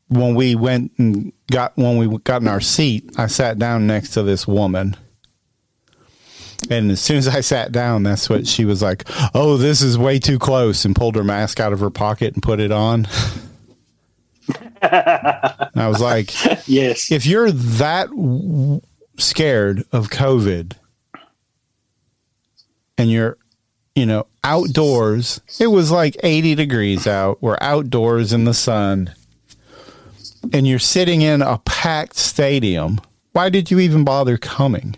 when 0.08 0.34
we 0.34 0.54
went 0.54 0.92
and 0.98 1.32
got 1.50 1.76
when 1.76 1.96
we 1.96 2.18
got 2.18 2.42
in 2.42 2.48
our 2.48 2.60
seat, 2.60 3.10
I 3.16 3.26
sat 3.26 3.58
down 3.58 3.86
next 3.86 4.10
to 4.10 4.22
this 4.22 4.46
woman. 4.46 4.96
And 6.68 6.90
as 6.90 7.00
soon 7.00 7.16
as 7.16 7.26
I 7.26 7.40
sat 7.40 7.72
down, 7.72 8.02
that's 8.02 8.28
what 8.28 8.46
she 8.46 8.64
was 8.64 8.82
like, 8.82 9.08
"Oh, 9.34 9.56
this 9.56 9.80
is 9.80 9.96
way 9.96 10.18
too 10.18 10.38
close," 10.38 10.84
and 10.84 10.94
pulled 10.94 11.16
her 11.16 11.24
mask 11.24 11.58
out 11.58 11.72
of 11.72 11.80
her 11.80 11.90
pocket 11.90 12.34
and 12.34 12.42
put 12.42 12.60
it 12.60 12.70
on. 12.70 13.08
I 14.82 15.88
was 15.88 16.00
like, 16.00 16.32
"Yes, 16.68 17.10
if 17.10 17.24
you're 17.24 17.50
that 17.50 18.10
w- 18.10 18.82
scared 19.16 19.84
of 19.90 20.10
COVID, 20.10 20.72
and 22.98 23.10
you're 23.10 23.38
you 23.94 24.06
know, 24.06 24.26
outdoors. 24.44 25.40
It 25.58 25.68
was 25.68 25.90
like 25.90 26.16
80 26.22 26.54
degrees 26.54 27.06
out. 27.06 27.42
We're 27.42 27.58
outdoors 27.60 28.32
in 28.32 28.44
the 28.44 28.54
sun. 28.54 29.14
And 30.52 30.66
you're 30.66 30.78
sitting 30.78 31.22
in 31.22 31.42
a 31.42 31.58
packed 31.58 32.16
stadium. 32.16 33.00
Why 33.32 33.50
did 33.50 33.70
you 33.70 33.78
even 33.78 34.04
bother 34.04 34.38
coming? 34.38 34.96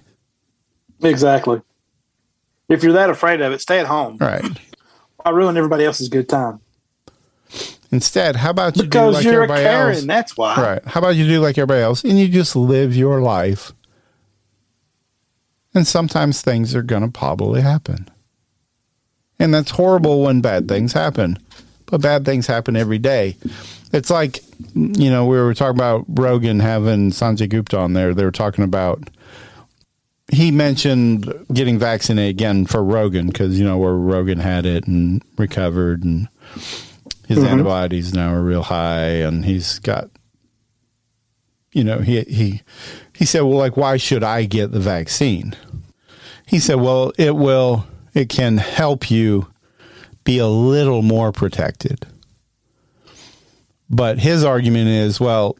Exactly. 1.03 1.61
If 2.69 2.83
you're 2.83 2.93
that 2.93 3.11
afraid 3.11 3.41
of 3.41 3.53
it, 3.53 3.61
stay 3.61 3.81
at 3.81 3.87
home. 3.87 4.17
Right. 4.19 4.45
I 5.25 5.31
ruin 5.31 5.57
everybody 5.57 5.85
else's 5.85 6.09
good 6.09 6.29
time. 6.29 6.61
Instead, 7.91 8.37
how 8.37 8.51
about 8.51 8.77
you 8.77 8.85
because 8.85 9.11
do 9.11 9.17
like 9.17 9.25
you're 9.25 9.35
everybody 9.35 9.63
a 9.63 9.67
Karen, 9.67 9.95
else? 9.95 10.05
That's 10.05 10.37
why. 10.37 10.57
Right. 10.61 10.85
How 10.87 10.99
about 10.99 11.17
you 11.17 11.27
do 11.27 11.41
like 11.41 11.59
everybody 11.59 11.83
else 11.83 12.03
and 12.03 12.19
you 12.19 12.29
just 12.29 12.57
live 12.57 12.97
your 12.97 13.21
life? 13.21 13.73
And 15.75 15.87
sometimes 15.87 16.41
things 16.41 16.75
are 16.75 16.83
going 16.83 17.03
to 17.03 17.11
probably 17.11 17.61
happen. 17.61 18.09
And 19.43 19.53
that's 19.53 19.73
horrible 19.73 20.23
when 20.23 20.41
bad 20.41 20.69
things 20.69 20.93
happen. 20.93 21.39
But 21.87 22.01
bad 22.01 22.25
things 22.25 22.47
happen 22.47 22.77
every 22.77 22.99
day. 22.99 23.37
It's 23.93 24.09
like, 24.09 24.41
you 24.75 25.11
know, 25.11 25.27
we 25.27 25.37
were 25.37 25.53
talking 25.53 25.77
about 25.77 26.05
Rogan 26.09 26.61
having 26.61 27.11
Sanjay 27.11 27.49
Gupta 27.49 27.77
on 27.79 27.93
there. 27.93 28.15
They 28.15 28.25
were 28.25 28.31
talking 28.31 28.65
about, 28.65 29.11
he 30.31 30.51
mentioned 30.51 31.31
getting 31.53 31.79
vaccinated 31.79 32.31
again 32.31 32.65
for 32.67 32.83
Rogan 32.83 33.27
because, 33.27 33.59
you 33.59 33.65
know, 33.67 33.77
where 33.79 33.95
Rogan 33.95 34.39
had 34.39 34.65
it 34.65 34.87
and 34.87 35.23
recovered 35.37 36.05
and 36.05 36.29
his 37.27 37.39
Mhm. 37.39 37.47
antibodies 37.49 38.15
now 38.15 38.33
are 38.33 38.43
real 38.43 38.63
high 38.63 39.07
and 39.27 39.45
he's 39.45 39.79
got 39.81 40.09
you 41.73 41.83
know 41.85 41.99
he 42.01 42.21
he 42.23 42.61
he 43.15 43.25
said 43.25 43.41
well 43.43 43.57
like 43.57 43.77
why 43.79 43.97
should 43.97 44.23
i 44.23 44.45
get 44.45 44.73
the 44.73 44.81
vaccine 44.81 45.55
he 46.45 46.59
said 46.59 46.75
well 46.75 47.13
it 47.17 47.35
will 47.35 47.87
it 48.15 48.29
can 48.29 48.59
help 48.59 49.11
you 49.11 49.49
be 50.25 50.39
a 50.39 50.47
little 50.47 51.03
more 51.03 51.33
protected. 51.33 52.07
But 53.91 54.19
his 54.19 54.45
argument 54.45 54.89
is 54.89 55.21
well 55.21 55.57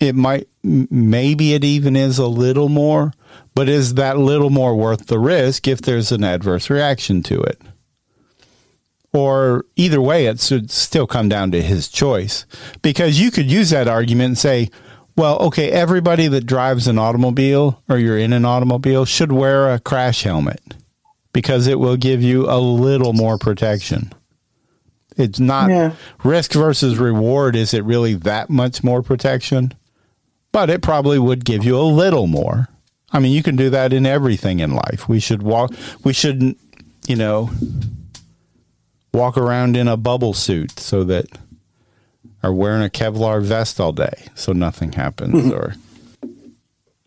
it 0.00 0.14
might 0.14 0.48
maybe 0.62 1.54
it 1.54 1.64
even 1.64 1.96
is 1.96 2.18
a 2.18 2.26
little 2.26 2.68
more 2.68 3.12
but 3.54 3.68
is 3.68 3.94
that 3.94 4.18
little 4.18 4.50
more 4.50 4.76
worth 4.76 5.06
the 5.06 5.18
risk 5.18 5.66
if 5.66 5.82
there's 5.82 6.12
an 6.12 6.22
adverse 6.22 6.70
reaction 6.70 7.24
to 7.24 7.40
it? 7.40 7.60
Or 9.12 9.64
either 9.74 10.00
way, 10.00 10.26
it 10.26 10.38
should 10.38 10.70
still 10.70 11.08
come 11.08 11.28
down 11.28 11.50
to 11.50 11.60
his 11.60 11.88
choice. 11.88 12.46
Because 12.82 13.20
you 13.20 13.32
could 13.32 13.50
use 13.50 13.70
that 13.70 13.88
argument 13.88 14.28
and 14.28 14.38
say, 14.38 14.70
well, 15.16 15.38
okay, 15.38 15.72
everybody 15.72 16.28
that 16.28 16.46
drives 16.46 16.86
an 16.86 16.98
automobile 16.98 17.82
or 17.88 17.98
you're 17.98 18.16
in 18.16 18.32
an 18.32 18.44
automobile 18.44 19.04
should 19.04 19.32
wear 19.32 19.72
a 19.72 19.80
crash 19.80 20.22
helmet 20.22 20.62
because 21.32 21.66
it 21.66 21.78
will 21.78 21.96
give 21.96 22.22
you 22.22 22.48
a 22.48 22.58
little 22.58 23.12
more 23.12 23.38
protection. 23.38 24.12
It's 25.16 25.40
not 25.40 25.70
Yeah. 25.70 25.92
risk 26.22 26.52
versus 26.52 26.96
reward. 26.96 27.56
Is 27.56 27.74
it 27.74 27.84
really 27.84 28.14
that 28.14 28.50
much 28.50 28.84
more 28.84 29.02
protection? 29.02 29.72
But 30.52 30.70
it 30.70 30.80
probably 30.80 31.18
would 31.18 31.44
give 31.44 31.64
you 31.64 31.78
a 31.78 31.82
little 31.82 32.26
more. 32.26 32.68
I 33.12 33.18
mean, 33.18 33.32
you 33.32 33.42
can 33.42 33.56
do 33.56 33.70
that 33.70 33.92
in 33.92 34.06
everything 34.06 34.60
in 34.60 34.74
life. 34.74 35.08
We 35.08 35.18
should 35.18 35.42
walk, 35.42 35.72
we 36.04 36.12
shouldn't, 36.12 36.58
you 37.06 37.16
know, 37.16 37.50
walk 39.12 39.36
around 39.36 39.76
in 39.76 39.88
a 39.88 39.96
bubble 39.96 40.34
suit 40.34 40.78
so 40.78 41.04
that 41.04 41.26
or 42.42 42.52
wearing 42.52 42.84
a 42.84 42.90
Kevlar 42.90 43.42
vest 43.42 43.80
all 43.80 43.92
day 43.92 44.26
so 44.34 44.52
nothing 44.52 44.92
happens 44.92 45.34
mm-hmm. 45.34 45.52
or 45.52 45.74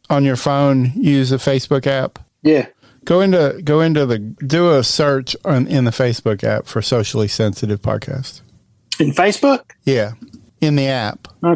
on 0.09 0.25
your 0.25 0.35
phone 0.35 0.91
use 0.95 1.31
a 1.31 1.37
Facebook 1.37 1.87
app. 1.87 2.19
Yeah. 2.43 2.67
Go 3.05 3.21
into 3.21 3.61
go 3.63 3.81
into 3.81 4.05
the 4.05 4.19
do 4.19 4.75
a 4.75 4.83
search 4.83 5.35
on, 5.43 5.67
in 5.67 5.85
the 5.85 5.91
Facebook 5.91 6.43
app 6.43 6.67
for 6.67 6.81
socially 6.81 7.27
sensitive 7.27 7.81
podcast. 7.81 8.41
In 8.99 9.11
Facebook? 9.11 9.71
Yeah, 9.83 10.13
in 10.59 10.75
the 10.75 10.87
app. 10.87 11.27
Uh, 11.41 11.55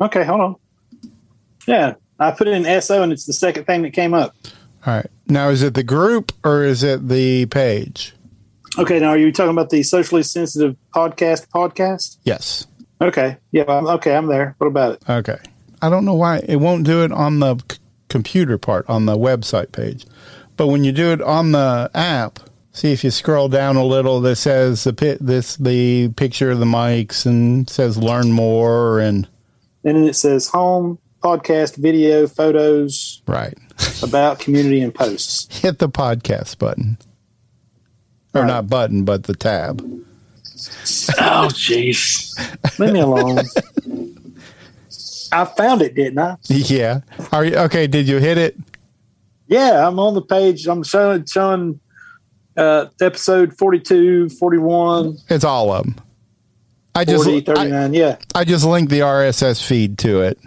okay, 0.00 0.24
hold 0.24 0.40
on. 0.40 0.56
Yeah, 1.66 1.94
I 2.18 2.30
put 2.30 2.46
it 2.46 2.54
in 2.54 2.82
SO 2.82 3.02
and 3.02 3.12
it's 3.12 3.26
the 3.26 3.32
second 3.32 3.64
thing 3.64 3.82
that 3.82 3.92
came 3.92 4.14
up. 4.14 4.36
All 4.86 4.94
right. 4.94 5.06
Now 5.28 5.48
is 5.48 5.62
it 5.62 5.74
the 5.74 5.82
group 5.82 6.32
or 6.44 6.62
is 6.62 6.82
it 6.82 7.08
the 7.08 7.46
page? 7.46 8.14
Okay, 8.78 9.00
now 9.00 9.08
are 9.08 9.18
you 9.18 9.32
talking 9.32 9.50
about 9.50 9.70
the 9.70 9.82
socially 9.82 10.22
sensitive 10.22 10.76
podcast 10.94 11.48
podcast? 11.48 12.18
Yes. 12.24 12.66
Okay. 13.00 13.36
Yeah, 13.50 13.64
I'm, 13.68 13.86
okay, 13.86 14.16
I'm 14.16 14.26
there. 14.26 14.54
What 14.58 14.68
about 14.68 14.94
it? 14.94 15.10
Okay. 15.10 15.38
I 15.82 15.90
don't 15.90 16.04
know 16.04 16.14
why 16.14 16.38
it 16.38 16.56
won't 16.56 16.84
do 16.84 17.02
it 17.02 17.12
on 17.12 17.40
the 17.40 17.56
computer 18.12 18.58
part 18.58 18.88
on 18.88 19.06
the 19.06 19.16
website 19.16 19.72
page. 19.72 20.04
But 20.58 20.68
when 20.68 20.84
you 20.84 20.92
do 20.92 21.10
it 21.12 21.22
on 21.22 21.52
the 21.52 21.90
app, 21.94 22.38
see 22.72 22.92
if 22.92 23.02
you 23.02 23.10
scroll 23.10 23.48
down 23.48 23.76
a 23.76 23.84
little 23.84 24.20
that 24.20 24.36
says 24.36 24.84
the 24.84 24.92
pi- 24.92 25.16
this 25.18 25.56
the 25.56 26.10
picture 26.10 26.50
of 26.50 26.58
the 26.58 26.66
mics 26.66 27.24
and 27.24 27.68
says 27.68 27.96
learn 27.96 28.30
more 28.30 29.00
and 29.00 29.26
And 29.82 29.96
then 29.96 30.04
it 30.04 30.14
says 30.14 30.46
home, 30.48 30.98
podcast, 31.22 31.76
video, 31.76 32.26
photos, 32.26 33.22
right. 33.26 33.56
about 34.02 34.38
community 34.38 34.82
and 34.82 34.94
posts. 34.94 35.48
Hit 35.60 35.78
the 35.78 35.88
podcast 35.88 36.58
button. 36.58 36.98
Or 38.34 38.46
not 38.46 38.68
button, 38.68 39.04
but 39.04 39.24
the 39.24 39.34
tab. 39.34 39.82
Oh, 39.82 41.48
jeez. 41.52 42.30
Leave 42.78 42.92
me 42.92 43.00
alone. 43.00 43.44
I 45.32 45.44
found 45.44 45.82
it, 45.82 45.94
didn't 45.94 46.18
I? 46.18 46.36
Yeah. 46.48 47.00
Are 47.32 47.44
you 47.44 47.56
okay, 47.56 47.86
did 47.86 48.06
you 48.06 48.18
hit 48.18 48.38
it? 48.38 48.56
Yeah, 49.46 49.86
I'm 49.86 49.98
on 49.98 50.14
the 50.14 50.22
page. 50.22 50.66
I'm 50.66 50.82
showing, 50.82 51.24
showing 51.26 51.80
uh, 52.56 52.86
episode 53.00 53.56
42, 53.56 54.30
41, 54.30 55.18
It's 55.28 55.44
all 55.44 55.72
of 55.72 55.84
them. 55.84 55.96
I 56.94 57.04
just 57.04 57.24
40, 57.24 57.40
39. 57.40 57.94
yeah. 57.94 58.16
I 58.34 58.44
just 58.44 58.64
linked 58.64 58.90
the 58.90 59.00
RSS 59.00 59.66
feed 59.66 59.98
to 59.98 60.20
it. 60.20 60.38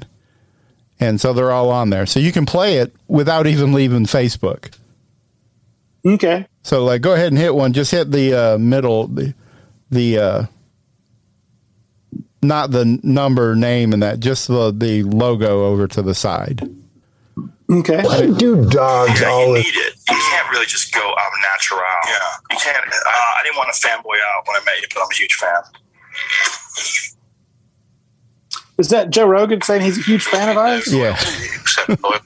And 0.99 1.19
so 1.19 1.33
they're 1.33 1.51
all 1.51 1.71
on 1.71 1.89
there. 1.89 2.05
So 2.05 2.19
you 2.19 2.31
can 2.31 2.45
play 2.45 2.77
it 2.77 2.95
without 3.07 3.47
even 3.47 3.73
leaving 3.73 4.05
Facebook. 4.05 4.75
Okay. 6.05 6.47
So 6.63 6.83
like 6.83 7.01
go 7.01 7.13
ahead 7.13 7.27
and 7.27 7.37
hit 7.37 7.55
one. 7.55 7.73
Just 7.73 7.91
hit 7.91 8.11
the 8.11 8.33
uh, 8.33 8.57
middle 8.57 9.07
the 9.07 9.33
the 9.89 10.17
uh 10.19 10.45
not 12.47 12.71
the 12.71 12.99
number 13.03 13.55
name 13.55 13.93
and 13.93 14.01
that 14.03 14.19
just 14.19 14.47
the 14.47 14.71
the 14.75 15.03
logo 15.03 15.65
over 15.65 15.87
to 15.87 16.01
the 16.01 16.13
side. 16.15 16.61
Okay. 17.71 18.03
Why 18.03 18.27
do 18.27 18.69
dogs 18.69 19.19
Yeah, 19.21 19.27
you 19.27 19.33
always? 19.33 19.63
need 19.65 19.71
it. 19.75 19.93
You 20.09 20.15
can't 20.29 20.51
really 20.51 20.65
just 20.67 20.93
go 20.93 21.01
out 21.01 21.31
natural. 21.51 21.79
Yeah. 22.05 22.19
You 22.51 22.57
can't. 22.57 22.85
Uh, 22.87 23.09
I 23.09 23.41
didn't 23.43 23.57
want 23.57 23.73
to 23.73 23.87
fanboy 23.87 24.17
out 24.35 24.47
when 24.47 24.55
I 24.55 24.63
met 24.65 24.81
you, 24.81 24.87
but 24.93 25.01
I'm 25.01 25.07
a 25.11 25.15
huge 25.15 25.33
fan. 25.33 25.61
Is 28.77 28.89
that 28.89 29.09
Joe 29.09 29.25
Rogan 29.25 29.61
saying 29.61 29.81
he's 29.81 29.97
a 29.97 30.01
huge 30.01 30.23
fan 30.23 30.49
of 30.49 30.57
ours? 30.57 30.93
Yeah. 30.93 31.17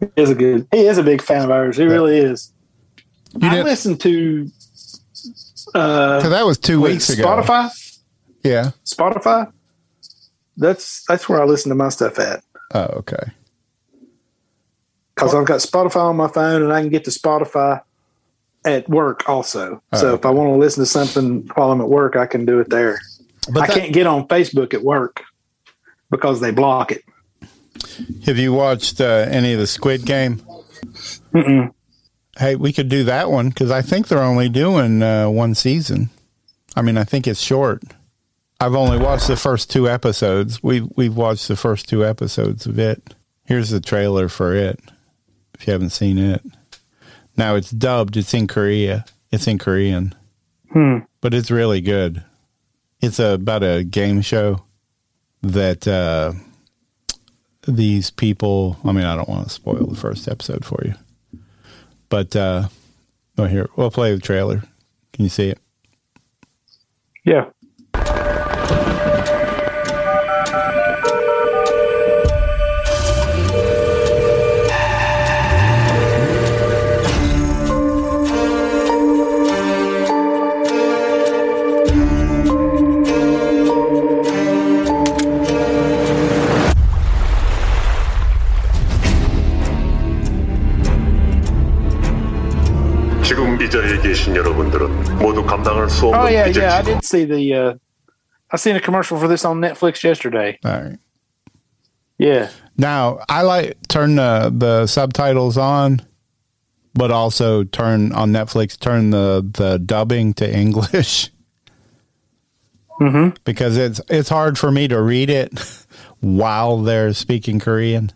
He 0.00 0.08
is 0.22 0.28
a 0.30 0.34
good. 0.34 0.68
He 0.70 0.80
is 0.86 0.98
a 0.98 1.02
big 1.02 1.22
fan 1.22 1.42
of 1.44 1.50
ours. 1.50 1.76
He 1.78 1.84
really 1.84 2.18
is. 2.18 2.52
You 3.40 3.48
I 3.48 3.50
didn't- 3.54 3.64
listened 3.66 4.00
to. 4.02 4.50
Uh, 5.74 6.20
So 6.20 6.30
that 6.30 6.44
was 6.46 6.58
two 6.58 6.80
weeks 6.80 7.08
ago. 7.10 7.24
Spotify. 7.24 7.70
Yeah. 8.42 8.70
Spotify. 8.84 9.52
That's 10.56 11.04
that's 11.08 11.28
where 11.28 11.40
I 11.40 11.44
listen 11.44 11.68
to 11.70 11.74
my 11.74 11.88
stuff 11.88 12.18
at 12.18 12.42
Oh, 12.74 12.84
okay. 12.98 13.32
because 15.14 15.34
I've 15.34 15.46
got 15.46 15.60
Spotify 15.60 16.04
on 16.04 16.16
my 16.16 16.28
phone 16.28 16.62
and 16.62 16.72
I 16.72 16.80
can 16.80 16.90
get 16.90 17.04
to 17.04 17.10
Spotify 17.10 17.82
at 18.64 18.88
work 18.88 19.28
also. 19.28 19.82
Oh, 19.92 19.98
so 19.98 20.14
if 20.14 20.24
I 20.26 20.30
want 20.30 20.50
to 20.50 20.56
listen 20.56 20.82
to 20.82 20.86
something 20.86 21.48
while 21.54 21.70
I'm 21.72 21.80
at 21.80 21.88
work, 21.88 22.16
I 22.16 22.26
can 22.26 22.44
do 22.44 22.58
it 22.60 22.68
there. 22.70 22.98
But 23.52 23.62
I 23.62 23.66
that- 23.66 23.76
can't 23.76 23.92
get 23.92 24.06
on 24.06 24.28
Facebook 24.28 24.74
at 24.74 24.82
work 24.82 25.22
because 26.10 26.40
they 26.40 26.50
block 26.50 26.92
it. 26.92 27.02
Have 28.26 28.36
you 28.38 28.52
watched 28.52 29.00
uh, 29.00 29.26
any 29.30 29.52
of 29.54 29.58
the 29.58 29.66
Squid 29.66 30.04
Game? 30.04 30.42
Mm-mm. 31.34 31.72
Hey, 32.40 32.56
we 32.56 32.72
could 32.72 32.88
do 32.88 33.04
that 33.04 33.30
one 33.30 33.50
because 33.50 33.70
I 33.70 33.82
think 33.82 34.08
they're 34.08 34.22
only 34.22 34.48
doing 34.48 35.02
uh, 35.02 35.28
one 35.28 35.54
season. 35.54 36.08
I 36.74 36.82
mean, 36.82 36.96
I 36.96 37.04
think 37.04 37.26
it's 37.26 37.40
short. 37.40 37.82
I've 38.58 38.74
only 38.74 38.98
watched 38.98 39.28
the 39.28 39.36
first 39.36 39.70
two 39.70 39.88
episodes. 39.88 40.62
We 40.62 40.80
we've 40.96 41.14
watched 41.16 41.48
the 41.48 41.56
first 41.56 41.88
two 41.88 42.04
episodes 42.04 42.66
of 42.66 42.78
it. 42.78 43.14
Here's 43.44 43.70
the 43.70 43.80
trailer 43.80 44.28
for 44.28 44.54
it. 44.54 44.80
If 45.54 45.66
you 45.66 45.72
haven't 45.74 45.90
seen 45.90 46.16
it, 46.18 46.42
now 47.36 47.56
it's 47.56 47.70
dubbed. 47.70 48.16
It's 48.16 48.32
in 48.34 48.46
Korea. 48.46 49.04
It's 49.30 49.46
in 49.46 49.58
Korean, 49.58 50.14
Hmm. 50.72 50.98
but 51.20 51.34
it's 51.34 51.50
really 51.50 51.80
good. 51.82 52.22
It's 53.00 53.18
a, 53.18 53.34
about 53.34 53.62
a 53.62 53.84
game 53.84 54.22
show 54.22 54.62
that 55.42 55.86
uh, 55.86 56.32
these 57.66 58.10
people. 58.10 58.78
I 58.84 58.92
mean, 58.92 59.04
I 59.04 59.14
don't 59.16 59.28
want 59.28 59.44
to 59.46 59.50
spoil 59.52 59.86
the 59.86 59.96
first 59.96 60.26
episode 60.28 60.64
for 60.64 60.82
you, 60.84 60.94
but 62.10 62.36
uh, 62.36 62.68
oh, 63.38 63.46
here 63.46 63.68
we'll 63.76 63.90
play 63.90 64.14
the 64.14 64.20
trailer. 64.20 64.62
Can 65.14 65.24
you 65.24 65.30
see 65.30 65.48
it? 65.48 65.58
Yeah. 67.24 67.46
계신 94.01 94.35
여러분들은 94.35 95.17
모두 95.19 95.43
감당할 95.43 95.89
수 95.89 96.07
없는 96.07 96.19
Oh 96.19 96.27
yeah, 96.27 96.49
빚을 96.49 96.61
yeah. 96.61 96.77
I 96.77 96.81
지고 96.81 96.85
did 96.85 97.03
see 97.03 97.25
the. 97.25 97.53
Uh, 97.53 97.73
I 98.51 98.57
seen 98.57 98.75
a 98.75 98.79
commercial 98.79 99.17
for 99.17 99.27
this 99.27 99.43
on 99.43 99.59
Netflix 99.59 100.03
yesterday. 100.03 100.57
All 100.63 100.71
right. 100.71 100.99
Yeah. 102.17 102.49
Now 102.77 103.19
I 103.27 103.41
like 103.41 103.77
turn 103.87 104.15
the 104.15 104.53
the 104.55 104.87
subtitles 104.87 105.57
on, 105.57 106.01
but 106.93 107.11
also 107.11 107.63
turn 107.63 108.11
on 108.13 108.31
Netflix 108.31 108.79
turn 108.79 109.09
the 109.09 109.45
the 109.53 109.79
dubbing 109.79 110.33
to 110.35 110.45
English. 110.47 111.31
Mm-hmm. 113.01 113.35
Because 113.43 113.75
it's 113.75 113.99
it's 114.09 114.29
hard 114.29 114.57
for 114.57 114.71
me 114.71 114.87
to 114.87 115.01
read 115.01 115.29
it 115.29 115.51
while 116.21 116.77
they're 116.81 117.13
speaking 117.13 117.59
Korean, 117.59 118.11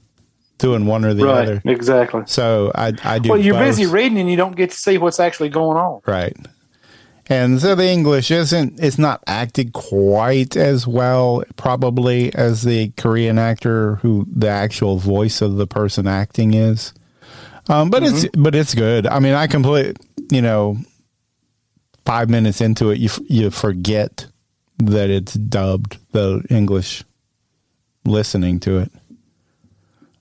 doing 0.59 0.87
one 0.87 1.05
or 1.05 1.15
the 1.15 1.25
right. 1.25 1.49
other. 1.49 1.63
Exactly. 1.65 2.23
So 2.27 2.73
I 2.75 2.93
I 3.03 3.19
do. 3.19 3.31
Well, 3.31 3.41
you're 3.41 3.55
both. 3.55 3.67
busy 3.67 3.87
reading 3.87 4.19
and 4.19 4.31
you 4.31 4.37
don't 4.37 4.57
get 4.57 4.71
to 4.71 4.77
see 4.77 4.99
what's 4.99 5.21
actually 5.21 5.49
going 5.51 5.77
on. 5.77 6.01
Right. 6.07 6.37
And 7.27 7.61
so 7.61 7.75
the 7.75 7.89
English 7.89 8.31
isn't 8.31 8.79
it's 8.81 8.99
not 8.99 9.23
acted 9.27 9.73
quite 9.73 10.57
as 10.57 10.87
well 10.87 11.43
probably 11.57 12.35
as 12.35 12.63
the 12.63 12.91
Korean 12.99 13.39
actor 13.39 13.97
who 13.97 14.27
the 14.31 14.49
actual 14.49 14.99
voice 14.99 15.41
of 15.41 15.57
the 15.57 15.67
person 15.67 16.07
acting 16.07 16.53
is. 16.53 16.93
Um, 17.69 17.89
but 17.89 18.03
it's 18.03 18.27
but 18.37 18.55
it's 18.55 18.75
good. 18.75 19.07
I 19.07 19.21
mean, 19.21 19.33
I 19.33 19.47
complete, 19.47 19.97
you 20.31 20.43
know, 20.43 20.77
5 22.05 22.29
minutes 22.29 22.61
into 22.61 22.91
it 22.91 22.99
you 22.99 23.09
f- 23.09 23.21
you 23.27 23.51
forget 23.51 24.27
that 24.79 25.09
it's 25.09 25.33
dubbed 25.33 25.97
the 26.13 26.45
English 26.51 27.05
listening 28.05 28.61
to 28.61 28.79
it. 28.79 28.93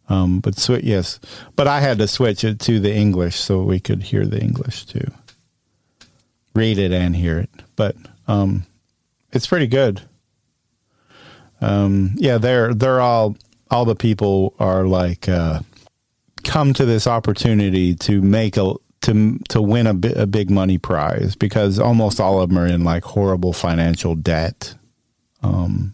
Um, 0.10 0.40
but 0.40 0.56
swi 0.56 0.82
yes, 0.84 1.20
but 1.56 1.68
I 1.68 1.80
had 1.80 1.98
to 2.00 2.08
switch 2.08 2.44
it 2.44 2.60
to 2.62 2.80
the 2.80 2.94
English 2.94 3.38
so 3.38 3.62
we 3.64 3.80
could 3.80 4.04
hear 4.04 4.26
the 4.26 4.42
English 4.42 4.86
too 4.86 5.12
read 6.56 6.78
it 6.78 6.92
and 6.92 7.16
hear 7.16 7.40
it. 7.40 7.50
But 7.76 7.96
um, 8.28 8.66
it's 9.32 9.48
pretty 9.48 9.68
good. 9.68 10.02
Um, 11.62 12.12
yeah, 12.16 12.38
they're 12.38 12.74
they're 12.74 13.02
all 13.02 13.38
all 13.72 13.86
the 13.86 13.96
people 13.96 14.54
are 14.60 14.86
like 14.86 15.30
uh, 15.30 15.62
come 16.44 16.74
to 16.74 16.86
this 16.86 17.08
opportunity 17.08 17.96
to 17.96 18.22
make 18.22 18.58
a 18.58 18.74
to 19.02 19.40
to 19.50 19.62
win 19.62 19.88
a, 19.88 19.94
bi- 19.94 20.10
a 20.10 20.26
big 20.26 20.50
money 20.50 20.78
prize 20.78 21.36
because 21.36 21.80
almost 21.80 22.20
all 22.20 22.42
of 22.42 22.50
them 22.50 22.58
are 22.60 22.68
in 22.68 22.84
like 22.84 23.04
horrible 23.04 23.54
financial 23.54 24.16
debt 24.16 24.76
um, 25.42 25.94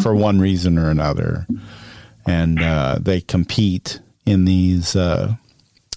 for 0.00 0.14
one 0.14 0.38
reason 0.38 0.78
or 0.78 0.90
another, 0.90 1.46
and 2.26 2.62
uh, 2.62 2.98
they 3.00 3.20
compete 3.20 4.00
in 4.24 4.44
these. 4.44 4.96
Uh, 4.96 5.36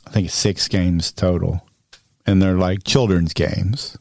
I 0.08 0.12
think 0.12 0.30
six 0.30 0.68
games 0.68 1.12
total 1.12 1.64
and 2.30 2.42
they're 2.42 2.54
like 2.54 2.84
children's 2.84 3.34
games. 3.34 3.98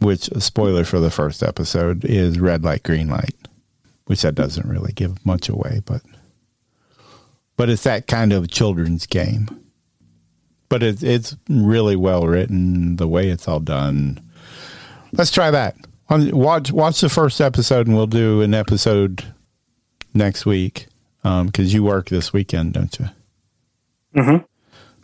Which 0.00 0.24
spoiler 0.38 0.84
for 0.84 0.98
the 0.98 1.10
first 1.10 1.42
episode 1.42 2.04
is 2.04 2.38
red 2.38 2.64
light, 2.64 2.82
green 2.82 3.08
light, 3.08 3.36
which 4.06 4.22
that 4.22 4.34
doesn't 4.34 4.68
really 4.68 4.92
give 4.92 5.24
much 5.24 5.48
away, 5.48 5.80
but 5.86 6.02
but 7.56 7.70
it's 7.70 7.84
that 7.84 8.06
kind 8.06 8.32
of 8.32 8.50
children's 8.50 9.06
game. 9.06 9.48
But 10.68 10.82
it's 10.82 11.02
it's 11.02 11.36
really 11.48 11.96
well 11.96 12.26
written, 12.26 12.96
the 12.96 13.08
way 13.08 13.28
it's 13.28 13.46
all 13.46 13.60
done. 13.60 14.20
Let's 15.12 15.30
try 15.30 15.50
that. 15.52 15.76
Watch 16.10 16.72
watch 16.72 17.00
the 17.00 17.08
first 17.08 17.40
episode, 17.40 17.86
and 17.86 17.96
we'll 17.96 18.06
do 18.06 18.42
an 18.42 18.52
episode 18.52 19.24
next 20.14 20.46
week 20.46 20.86
because 21.22 21.72
you 21.74 21.82
work 21.84 22.08
this 22.08 22.32
weekend, 22.32 22.74
don't 22.74 22.98
you? 22.98 23.06
Mm-hmm. 24.14 24.44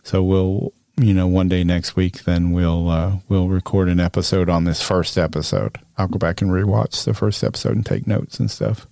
So 0.03 0.23
we'll, 0.23 0.73
you 0.97 1.13
know, 1.13 1.27
one 1.27 1.47
day 1.47 1.63
next 1.63 1.95
week, 1.95 2.23
then 2.23 2.51
we'll 2.51 2.89
uh, 2.89 3.17
we'll 3.29 3.47
record 3.49 3.89
an 3.89 3.99
episode 3.99 4.49
on 4.49 4.63
this 4.63 4.81
first 4.81 5.17
episode. 5.17 5.77
I'll 5.97 6.07
go 6.07 6.17
back 6.17 6.41
and 6.41 6.51
rewatch 6.51 7.03
the 7.05 7.13
first 7.13 7.43
episode 7.43 7.75
and 7.75 7.85
take 7.85 8.07
notes 8.07 8.39
and 8.39 8.49
stuff. 8.49 8.87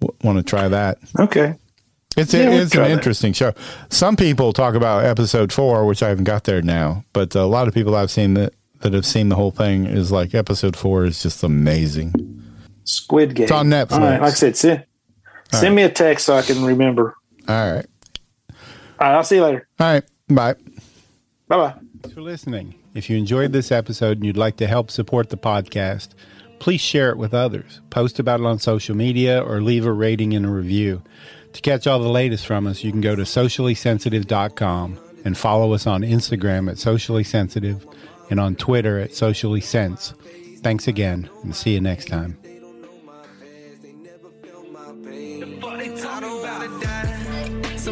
W- 0.00 0.16
Want 0.22 0.38
to 0.38 0.44
try 0.44 0.68
that? 0.68 0.98
Okay. 1.18 1.54
It's 2.16 2.32
Yeah, 2.34 2.50
it's 2.50 2.74
an 2.74 2.82
that. 2.82 2.90
interesting 2.90 3.32
show. 3.32 3.52
Some 3.90 4.16
people 4.16 4.52
talk 4.52 4.74
about 4.74 5.04
episode 5.04 5.52
four, 5.52 5.86
which 5.86 6.02
I 6.02 6.08
haven't 6.08 6.24
got 6.24 6.44
there 6.44 6.62
now, 6.62 7.04
but 7.12 7.34
a 7.34 7.44
lot 7.44 7.68
of 7.68 7.74
people 7.74 7.94
I've 7.94 8.10
seen 8.10 8.34
that 8.34 8.54
that 8.80 8.92
have 8.92 9.06
seen 9.06 9.28
the 9.28 9.34
whole 9.36 9.50
thing 9.50 9.86
is 9.86 10.10
like 10.12 10.34
episode 10.34 10.76
four 10.76 11.04
is 11.04 11.22
just 11.22 11.42
amazing. 11.42 12.12
Squid 12.84 13.34
Game. 13.34 13.44
It's 13.44 13.52
on 13.52 13.68
Netflix. 13.68 13.98
Right, 13.98 14.20
like 14.20 14.22
I 14.22 14.30
said, 14.30 14.86
send, 15.50 15.60
send 15.60 15.74
me 15.74 15.82
a 15.82 15.88
text 15.90 16.26
so 16.26 16.34
I 16.36 16.42
can 16.42 16.64
remember. 16.64 17.16
All 17.48 17.72
right, 17.74 17.86
All 18.50 18.56
right, 19.00 19.14
I'll 19.16 19.24
see 19.24 19.36
you 19.36 19.42
later. 19.44 19.68
all 19.80 19.86
right, 19.92 20.04
bye. 20.28 20.54
Bye 21.48 21.56
bye. 21.56 21.74
Thanks 22.02 22.14
for 22.14 22.20
listening. 22.22 22.74
If 22.94 23.08
you 23.08 23.16
enjoyed 23.16 23.52
this 23.52 23.70
episode 23.72 24.18
and 24.18 24.26
you'd 24.26 24.36
like 24.36 24.56
to 24.58 24.66
help 24.66 24.90
support 24.90 25.30
the 25.30 25.36
podcast, 25.36 26.08
please 26.58 26.80
share 26.80 27.10
it 27.10 27.16
with 27.16 27.32
others. 27.32 27.80
Post 27.90 28.18
about 28.18 28.40
it 28.40 28.46
on 28.46 28.58
social 28.58 28.96
media 28.96 29.40
or 29.42 29.60
leave 29.62 29.86
a 29.86 29.92
rating 29.92 30.34
and 30.34 30.44
a 30.44 30.48
review. 30.50 31.02
To 31.54 31.60
catch 31.62 31.86
all 31.86 31.98
the 32.00 32.08
latest 32.10 32.46
from 32.46 32.66
us, 32.66 32.84
you 32.84 32.90
can 32.92 33.00
go 33.00 33.16
to 33.16 33.22
sociallysensitive.com 33.22 34.98
and 35.24 35.36
follow 35.38 35.72
us 35.72 35.86
on 35.86 36.02
Instagram 36.02 36.68
at 36.70 36.76
sociallysensitive 36.76 37.84
and 38.30 38.38
on 38.40 38.54
Twitter 38.56 38.98
at 38.98 39.14
socially 39.14 39.60
sense. 39.60 40.12
Thanks 40.58 40.86
again 40.88 41.30
and 41.42 41.54
see 41.56 41.74
you 41.74 41.80
next 41.80 42.06
time. 42.08 42.36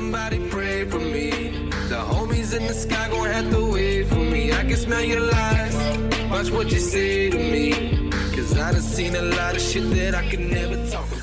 Somebody 0.07 0.39
pray 0.51 0.85
for 0.85 1.01
me. 1.01 1.31
The 1.89 2.01
homies 2.11 2.57
in 2.57 2.65
the 2.69 2.75
sky 2.75 3.09
gon' 3.11 3.27
have 3.27 3.51
to 3.51 3.73
wait 3.73 4.07
for 4.07 4.15
me. 4.15 4.53
I 4.53 4.63
can 4.63 4.77
smell 4.77 5.03
your 5.03 5.19
lies. 5.19 5.75
Watch 6.31 6.49
what 6.53 6.71
you 6.71 6.79
say 6.79 7.29
to 7.29 7.37
me. 7.37 8.09
Cause 8.33 8.57
I 8.57 8.71
done 8.71 8.83
seen 8.83 9.17
a 9.17 9.23
lot 9.23 9.57
of 9.57 9.61
shit 9.61 9.91
that 9.97 10.15
I 10.15 10.31
could 10.31 10.39
never 10.39 10.77
talk 10.93 11.16